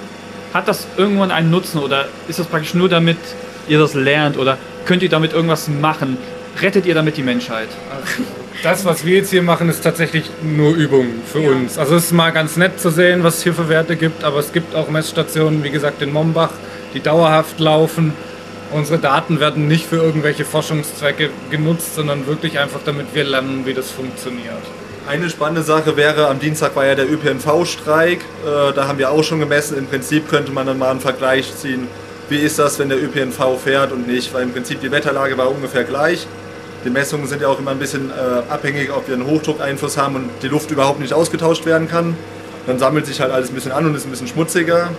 Hat 0.53 0.67
das 0.67 0.87
irgendwann 0.97 1.31
einen 1.31 1.51
Nutzen 1.51 1.79
oder 1.79 2.07
ist 2.27 2.39
das 2.39 2.47
praktisch 2.47 2.73
nur 2.73 2.89
damit 2.89 3.17
ihr 3.67 3.79
das 3.79 3.93
lernt 3.93 4.37
oder 4.37 4.57
könnt 4.85 5.03
ihr 5.03 5.09
damit 5.09 5.33
irgendwas 5.33 5.67
machen? 5.67 6.17
Rettet 6.61 6.85
ihr 6.85 6.95
damit 6.95 7.17
die 7.17 7.23
Menschheit? 7.23 7.69
Das, 8.63 8.85
was 8.85 9.05
wir 9.05 9.17
jetzt 9.17 9.29
hier 9.29 9.43
machen, 9.43 9.69
ist 9.69 9.81
tatsächlich 9.83 10.29
nur 10.41 10.73
Übung 10.75 11.07
für 11.31 11.39
Ja. 11.41 11.51
uns. 11.51 11.77
Also 11.77 11.95
es 11.95 12.05
ist 12.05 12.11
mal 12.11 12.31
ganz 12.31 12.57
nett 12.57 12.79
zu 12.79 12.89
sehen, 12.89 13.23
was 13.23 13.37
es 13.37 13.43
hier 13.43 13.53
für 13.53 13.69
Werte 13.69 13.95
gibt, 13.95 14.23
aber 14.23 14.39
es 14.39 14.51
gibt 14.51 14.75
auch 14.75 14.89
Messstationen, 14.89 15.63
wie 15.63 15.69
gesagt 15.69 16.01
in 16.01 16.11
Mombach, 16.11 16.49
die 16.93 16.99
dauerhaft 16.99 17.59
laufen. 17.59 18.13
Unsere 18.71 18.97
Daten 18.99 19.39
werden 19.39 19.67
nicht 19.67 19.85
für 19.85 19.97
irgendwelche 19.97 20.43
Forschungszwecke 20.43 21.29
genutzt, 21.51 21.95
sondern 21.95 22.27
wirklich 22.27 22.59
einfach, 22.59 22.79
damit 22.83 23.07
wir 23.13 23.23
lernen, 23.23 23.61
wie 23.65 23.73
das 23.73 23.91
funktioniert. 23.91 24.43
Eine 25.07 25.29
spannende 25.29 25.61
Sache 25.61 25.95
wäre, 25.95 26.27
am 26.27 26.39
Dienstag 26.39 26.75
war 26.75 26.85
ja 26.85 26.95
der 26.95 27.09
ÖPNV-Streik. 27.09 28.19
Äh, 28.19 28.73
da 28.73 28.87
haben 28.89 28.97
wir 28.99 29.09
auch 29.11 29.23
schon 29.23 29.39
gemessen. 29.39 29.77
Im 29.77 29.85
Prinzip 29.87 30.27
könnte 30.29 30.51
man 30.51 30.67
dann 30.67 30.77
mal 30.77 30.91
einen 30.91 30.99
Vergleich 30.99 31.55
ziehen. 31.55 31.87
Wie 32.27 32.35
ist 32.39 32.59
das, 32.59 32.77
wenn 32.77 32.89
der 32.89 33.01
ÖPNV 33.01 33.57
fährt 33.63 33.93
und 33.93 34.05
nicht? 34.05 34.33
Weil 34.33 34.43
im 34.43 34.51
Prinzip 34.51 34.81
die 34.81 34.91
Wetterlage 34.91 35.37
war 35.37 35.49
ungefähr 35.49 35.85
gleich. 35.85 36.27
Die 36.87 36.93
Messungen 36.93 37.27
sind 37.27 37.41
ja 37.41 37.49
auch 37.49 37.59
immer 37.59 37.71
ein 37.71 37.79
bisschen 37.79 38.11
äh, 38.11 38.49
abhängig, 38.49 38.95
ob 38.95 39.09
wir 39.09 39.15
einen 39.15 39.27
Hochdruckeinfluss 39.27 39.97
haben 39.97 40.15
und 40.15 40.29
die 40.41 40.47
Luft 40.47 40.71
überhaupt 40.71 41.01
nicht 41.01 41.11
ausgetauscht 41.11 41.65
werden 41.65 41.89
kann. 41.89 42.15
Dann 42.65 42.79
sammelt 42.79 43.05
sich 43.05 43.19
halt 43.19 43.29
alles 43.29 43.49
ein 43.49 43.55
bisschen 43.55 43.73
an 43.73 43.87
und 43.87 43.93
ist 43.93 44.05
ein 44.05 44.09
bisschen 44.09 44.29
schmutziger. 44.29 44.91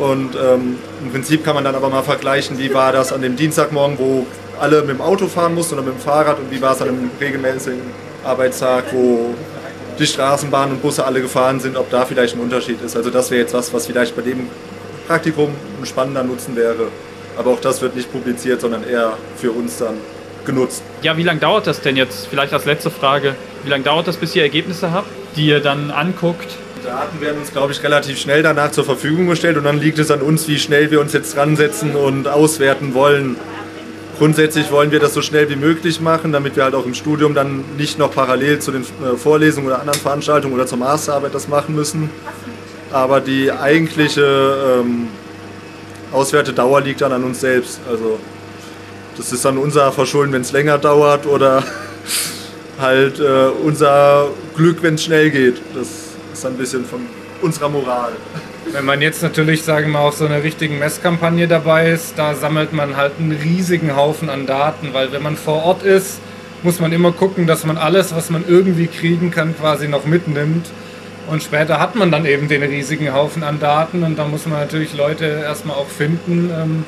Und 0.00 0.34
ähm, 0.34 0.76
im 1.04 1.12
Prinzip 1.12 1.44
kann 1.44 1.54
man 1.54 1.62
dann 1.62 1.76
aber 1.76 1.88
mal 1.88 2.02
vergleichen, 2.02 2.58
wie 2.58 2.74
war 2.74 2.90
das 2.90 3.12
an 3.12 3.22
dem 3.22 3.36
Dienstagmorgen, 3.36 3.96
wo 3.96 4.26
alle 4.58 4.80
mit 4.80 4.90
dem 4.90 5.00
Auto 5.00 5.28
fahren 5.28 5.54
mussten 5.54 5.74
oder 5.74 5.84
mit 5.84 5.94
dem 5.94 6.00
Fahrrad 6.00 6.40
und 6.40 6.50
wie 6.50 6.60
war 6.60 6.72
es 6.72 6.82
an 6.82 6.88
einem 6.88 7.10
regelmäßigen 7.20 7.78
Arbeitstag, 8.24 8.86
wo 8.90 9.36
die 9.96 10.08
Straßenbahnen 10.08 10.74
und 10.74 10.82
Busse 10.82 11.06
alle 11.06 11.20
gefahren 11.20 11.60
sind, 11.60 11.76
ob 11.76 11.90
da 11.90 12.04
vielleicht 12.06 12.34
ein 12.34 12.40
Unterschied 12.40 12.82
ist. 12.82 12.96
Also 12.96 13.10
das 13.10 13.30
wäre 13.30 13.42
jetzt 13.42 13.54
was, 13.54 13.72
was 13.72 13.86
vielleicht 13.86 14.16
bei 14.16 14.22
dem 14.22 14.48
Praktikum 15.06 15.50
ein 15.80 15.86
spannender 15.86 16.24
Nutzen 16.24 16.56
wäre. 16.56 16.88
Aber 17.38 17.52
auch 17.52 17.60
das 17.60 17.80
wird 17.82 17.94
nicht 17.94 18.10
publiziert, 18.10 18.60
sondern 18.60 18.82
eher 18.82 19.12
für 19.36 19.52
uns 19.52 19.78
dann 19.78 19.94
genutzt. 20.44 20.82
Ja, 21.02 21.16
wie 21.16 21.22
lange 21.22 21.40
dauert 21.40 21.66
das 21.66 21.80
denn 21.80 21.96
jetzt? 21.96 22.26
Vielleicht 22.26 22.52
als 22.52 22.64
letzte 22.64 22.90
Frage. 22.90 23.34
Wie 23.62 23.70
lange 23.70 23.84
dauert 23.84 24.06
das, 24.06 24.16
bis 24.16 24.34
ihr 24.36 24.42
Ergebnisse 24.42 24.92
habt, 24.92 25.08
die 25.36 25.46
ihr 25.46 25.60
dann 25.60 25.90
anguckt? 25.90 26.48
Die 26.78 26.86
Daten 26.86 27.20
werden 27.20 27.38
uns, 27.40 27.52
glaube 27.52 27.72
ich, 27.72 27.82
relativ 27.82 28.18
schnell 28.18 28.42
danach 28.42 28.70
zur 28.70 28.84
Verfügung 28.84 29.26
gestellt 29.26 29.56
und 29.56 29.64
dann 29.64 29.80
liegt 29.80 29.98
es 29.98 30.10
an 30.10 30.20
uns, 30.20 30.48
wie 30.48 30.58
schnell 30.58 30.90
wir 30.90 31.00
uns 31.00 31.12
jetzt 31.12 31.36
dran 31.36 31.56
setzen 31.56 31.96
und 31.96 32.28
auswerten 32.28 32.94
wollen. 32.94 33.36
Grundsätzlich 34.18 34.70
wollen 34.70 34.92
wir 34.92 35.00
das 35.00 35.12
so 35.12 35.22
schnell 35.22 35.48
wie 35.50 35.56
möglich 35.56 36.00
machen, 36.00 36.30
damit 36.30 36.54
wir 36.54 36.64
halt 36.64 36.74
auch 36.74 36.86
im 36.86 36.94
Studium 36.94 37.34
dann 37.34 37.64
nicht 37.76 37.98
noch 37.98 38.12
parallel 38.12 38.60
zu 38.60 38.70
den 38.70 38.82
äh, 38.82 39.16
Vorlesungen 39.16 39.66
oder 39.66 39.80
anderen 39.80 39.98
Veranstaltungen 39.98 40.54
oder 40.54 40.66
zur 40.66 40.78
Masterarbeit 40.78 41.34
das 41.34 41.48
machen 41.48 41.74
müssen. 41.74 42.10
Aber 42.92 43.20
die 43.20 43.50
eigentliche 43.50 44.82
ähm, 44.82 45.08
Auswertedauer 46.12 46.82
liegt 46.82 47.00
dann 47.00 47.12
an 47.12 47.24
uns 47.24 47.40
selbst. 47.40 47.80
Also 47.90 48.20
das 49.16 49.32
ist 49.32 49.44
dann 49.44 49.58
unser 49.58 49.92
Verschulden, 49.92 50.32
wenn 50.32 50.42
es 50.42 50.52
länger 50.52 50.78
dauert 50.78 51.26
oder 51.26 51.62
halt 52.80 53.20
äh, 53.20 53.48
unser 53.64 54.28
Glück, 54.56 54.82
wenn 54.82 54.94
es 54.94 55.04
schnell 55.04 55.30
geht. 55.30 55.60
Das 55.74 55.88
ist 56.32 56.46
ein 56.46 56.56
bisschen 56.56 56.84
von 56.84 57.00
unserer 57.42 57.68
Moral. 57.68 58.12
Wenn 58.72 58.84
man 58.84 59.00
jetzt 59.00 59.22
natürlich, 59.22 59.62
sagen 59.62 59.86
wir 59.86 59.92
mal, 59.92 60.08
auf 60.08 60.16
so 60.16 60.24
einer 60.24 60.42
richtigen 60.42 60.78
Messkampagne 60.78 61.46
dabei 61.46 61.90
ist, 61.90 62.14
da 62.16 62.34
sammelt 62.34 62.72
man 62.72 62.96
halt 62.96 63.12
einen 63.18 63.32
riesigen 63.32 63.94
Haufen 63.94 64.30
an 64.30 64.46
Daten, 64.46 64.88
weil 64.92 65.12
wenn 65.12 65.22
man 65.22 65.36
vor 65.36 65.62
Ort 65.64 65.82
ist, 65.82 66.18
muss 66.62 66.80
man 66.80 66.92
immer 66.92 67.12
gucken, 67.12 67.46
dass 67.46 67.64
man 67.66 67.76
alles, 67.76 68.14
was 68.14 68.30
man 68.30 68.44
irgendwie 68.48 68.86
kriegen 68.86 69.30
kann, 69.30 69.54
quasi 69.56 69.86
noch 69.86 70.06
mitnimmt. 70.06 70.66
Und 71.30 71.42
später 71.42 71.78
hat 71.78 71.94
man 71.94 72.10
dann 72.10 72.26
eben 72.26 72.48
den 72.48 72.62
riesigen 72.62 73.12
Haufen 73.12 73.42
an 73.42 73.60
Daten 73.60 74.02
und 74.02 74.18
da 74.18 74.24
muss 74.24 74.46
man 74.46 74.60
natürlich 74.60 74.94
Leute 74.96 75.24
erstmal 75.24 75.76
auch 75.76 75.88
finden, 75.88 76.50
ähm, 76.50 76.84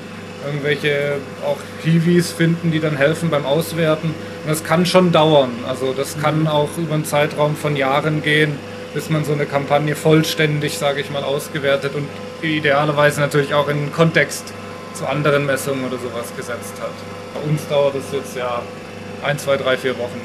irgendwelche 0.46 1.14
auch 1.44 1.59
Hiwis 1.85 2.32
finden, 2.32 2.70
die 2.70 2.80
dann 2.80 2.96
helfen 2.96 3.30
beim 3.30 3.44
Auswerten. 3.44 4.09
Und 4.44 4.50
das 4.50 4.64
kann 4.64 4.87
schon 4.87 5.12
dauern. 5.12 5.50
Also 5.68 5.92
das 5.92 6.18
kann 6.20 6.46
auch 6.46 6.70
über 6.78 6.94
einen 6.94 7.04
Zeitraum 7.04 7.56
von 7.56 7.76
Jahren 7.76 8.22
gehen, 8.22 8.59
bis 8.94 9.11
man 9.11 9.24
so 9.24 9.32
eine 9.32 9.46
Kampagne 9.46 9.96
vollständig, 9.96 10.78
sage 10.78 11.00
ich 11.00 11.11
mal, 11.11 11.22
ausgewertet 11.22 11.94
und 11.94 12.09
idealerweise 12.42 13.20
natürlich 13.20 13.54
auch 13.54 13.68
in 13.68 13.92
Kontext 13.92 14.52
zu 14.94 15.06
anderen 15.06 15.46
Messungen 15.46 15.85
oder 15.85 15.98
sowas 15.98 16.32
gesetzt 16.37 16.74
hat. 16.80 16.90
Bei 17.35 17.50
uns 17.50 17.66
dauert 17.68 17.94
es 17.96 18.12
jetzt 18.12 18.37
ja 18.37 18.62
ein, 19.22 19.38
zwei, 19.38 19.56
drei, 19.56 19.76
vier 19.76 19.98
Wochen. 19.98 20.20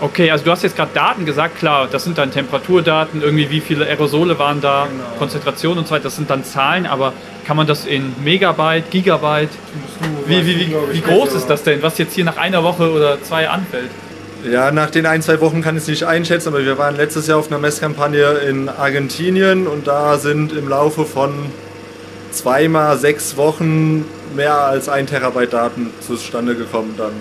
Okay, 0.00 0.30
also 0.30 0.44
du 0.44 0.50
hast 0.50 0.62
jetzt 0.62 0.76
gerade 0.76 0.90
Daten 0.92 1.24
gesagt, 1.24 1.58
klar, 1.58 1.88
das 1.90 2.04
sind 2.04 2.18
dann 2.18 2.30
Temperaturdaten, 2.30 3.22
irgendwie 3.22 3.48
wie 3.48 3.60
viele 3.60 3.86
Aerosole 3.86 4.38
waren 4.38 4.60
da, 4.60 4.88
Genau. 4.90 5.04
Konzentration 5.18 5.78
und 5.78 5.86
so 5.86 5.94
weiter, 5.94 6.04
das 6.04 6.16
sind 6.16 6.28
dann 6.28 6.44
Zahlen, 6.44 6.86
aber 6.86 7.14
kann 7.46 7.56
man 7.56 7.66
das 7.68 7.86
in 7.86 8.12
Megabyte, 8.24 8.90
Gigabyte, 8.90 9.50
wie, 10.26 10.44
wie, 10.44 10.58
wie, 10.58 10.76
wie 10.92 11.00
groß 11.00 11.34
ist 11.34 11.46
das 11.46 11.62
denn, 11.62 11.80
was 11.80 11.96
jetzt 11.96 12.14
hier 12.14 12.24
nach 12.24 12.36
einer 12.36 12.64
Woche 12.64 12.90
oder 12.90 13.22
zwei 13.22 13.48
anfällt? 13.48 13.90
Ja, 14.50 14.72
nach 14.72 14.90
den 14.90 15.06
ein, 15.06 15.22
zwei 15.22 15.40
Wochen 15.40 15.62
kann 15.62 15.76
ich 15.76 15.82
es 15.82 15.88
nicht 15.88 16.04
einschätzen, 16.04 16.48
aber 16.48 16.64
wir 16.64 16.76
waren 16.76 16.96
letztes 16.96 17.28
Jahr 17.28 17.38
auf 17.38 17.46
einer 17.46 17.58
Messkampagne 17.58 18.38
in 18.48 18.68
Argentinien 18.68 19.68
und 19.68 19.86
da 19.86 20.18
sind 20.18 20.52
im 20.52 20.68
Laufe 20.68 21.04
von 21.04 21.32
zweimal 22.32 22.98
sechs 22.98 23.36
Wochen 23.36 24.04
mehr 24.34 24.58
als 24.58 24.88
ein 24.88 25.06
Terabyte 25.06 25.52
Daten 25.52 25.90
zustande 26.00 26.56
gekommen 26.56 26.94
dann. 26.98 27.12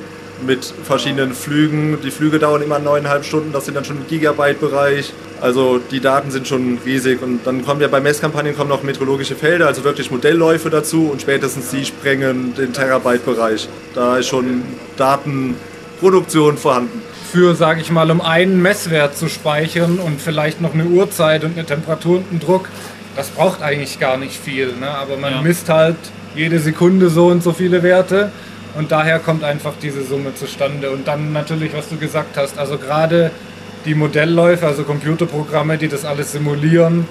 Mit 0.46 0.66
verschiedenen 0.66 1.34
Flügen. 1.34 2.00
Die 2.04 2.12
Flüge 2.12 2.40
dauern 2.40 2.62
immer 2.62 2.80
neuneinhalb 2.80 3.26
Stunden, 3.26 3.54
das 3.54 3.66
sind 3.66 3.76
dann 3.76 3.86
schon 3.86 3.98
im 3.98 4.08
Gigabyte-Bereich. 4.08 5.14
Also 5.46 5.78
die 5.78 6.00
Daten 6.00 6.32
sind 6.32 6.48
schon 6.48 6.80
riesig 6.84 7.22
und 7.22 7.46
dann 7.46 7.64
kommen 7.64 7.80
ja 7.80 7.88
bei 7.88 8.00
Messkampagnen 8.02 8.58
kommen 8.58 8.72
noch 8.72 8.82
meteorologische 8.82 9.36
Felder, 9.36 9.68
also 9.68 9.84
wirklich 9.84 10.10
Modellläufe 10.10 10.72
dazu 10.72 11.10
und 11.12 11.22
spätestens 11.22 11.70
die 11.70 11.86
sprengen 11.86 12.56
den 12.56 12.74
Terabyte-Bereich. 12.74 13.70
Da 13.94 14.18
ist 14.18 14.26
schon 14.26 14.64
Datenproduktion 14.98 16.58
vorhanden. 16.58 17.00
Für, 17.32 17.54
sage 17.54 17.82
ich 17.82 17.92
mal, 17.92 18.10
um 18.10 18.22
einen 18.22 18.60
Messwert 18.60 19.16
zu 19.16 19.30
speichern 19.30 20.00
und 20.00 20.20
vielleicht 20.20 20.62
noch 20.62 20.74
eine 20.74 20.86
Uhrzeit 20.86 21.44
und 21.44 21.56
eine 21.56 21.64
Temperatur 21.68 22.18
und 22.18 22.26
einen 22.32 22.40
Druck, 22.40 22.68
das 23.16 23.28
braucht 23.30 23.62
eigentlich 23.62 24.00
gar 24.00 24.18
nicht 24.18 24.34
viel. 24.36 24.74
Ne? 24.80 24.90
Aber 24.90 25.16
man 25.16 25.32
Ja. 25.32 25.42
misst 25.44 25.70
halt 25.70 25.98
jede 26.36 26.58
Sekunde 26.58 27.12
so 27.12 27.28
und 27.28 27.44
so 27.44 27.54
viele 27.54 27.84
Werte 27.84 28.32
und 28.76 28.92
daher 28.92 29.20
kommt 29.20 29.44
einfach 29.44 29.74
diese 29.80 30.02
Summe 30.04 30.34
zustande. 30.34 30.90
Und 30.90 31.08
dann 31.08 31.34
natürlich, 31.34 31.72
was 31.76 31.88
du 31.88 31.98
gesagt 31.98 32.36
hast, 32.36 32.58
also 32.58 32.80
gerade 32.80 33.30
die 33.86 33.96
Modellläufe, 33.96 34.66
also 34.66 34.84
Computerprogramme, 34.84 35.78
die 35.78 35.88
das 35.88 36.06
alles 36.06 36.32
simulieren, 36.32 37.08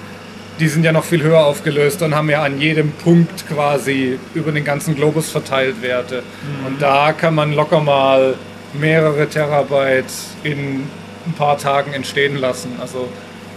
die 0.59 0.67
sind 0.67 0.83
ja 0.83 0.91
noch 0.91 1.03
viel 1.03 1.21
höher 1.21 1.45
aufgelöst 1.45 2.01
und 2.01 2.15
haben 2.15 2.29
ja 2.29 2.43
an 2.43 2.59
jedem 2.59 2.91
Punkt 2.91 3.47
quasi 3.47 4.19
über 4.33 4.51
den 4.51 4.63
ganzen 4.63 4.95
Globus 4.95 5.29
verteilt 5.29 5.81
Werte. 5.81 6.23
Und 6.65 6.81
da 6.81 7.11
kann 7.13 7.35
man 7.35 7.53
locker 7.53 7.81
mal 7.81 8.35
mehrere 8.73 9.27
Terabyte 9.27 10.05
in 10.43 10.87
ein 11.25 11.33
paar 11.37 11.57
Tagen 11.57 11.93
entstehen 11.93 12.37
lassen. 12.37 12.77
Also 12.79 13.09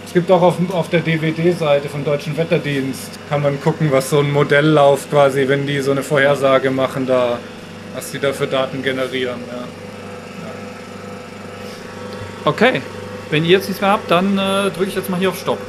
es 0.05 0.13
gibt 0.13 0.31
auch 0.31 0.41
auf, 0.41 0.55
auf 0.71 0.89
der 0.89 1.01
DVD-Seite 1.01 1.87
vom 1.87 2.03
Deutschen 2.03 2.35
Wetterdienst, 2.35 3.19
kann 3.29 3.41
man 3.43 3.61
gucken, 3.61 3.91
was 3.91 4.09
so 4.09 4.19
ein 4.19 4.31
Modelllauf 4.31 5.09
quasi, 5.09 5.47
wenn 5.47 5.67
die 5.67 5.79
so 5.81 5.91
eine 5.91 6.03
Vorhersage 6.03 6.71
machen, 6.71 7.05
da, 7.05 7.39
was 7.93 8.11
die 8.11 8.19
da 8.19 8.33
für 8.33 8.47
Daten 8.47 8.81
generieren. 8.81 9.39
Ja. 9.47 9.63
Okay, 12.45 12.81
wenn 13.29 13.43
ihr 13.43 13.51
jetzt 13.51 13.67
nichts 13.67 13.81
mehr 13.81 13.91
habt, 13.91 14.09
dann 14.09 14.37
äh, 14.37 14.71
drücke 14.71 14.89
ich 14.89 14.95
jetzt 14.95 15.09
mal 15.09 15.19
hier 15.19 15.29
auf 15.29 15.39
Stopp. 15.39 15.59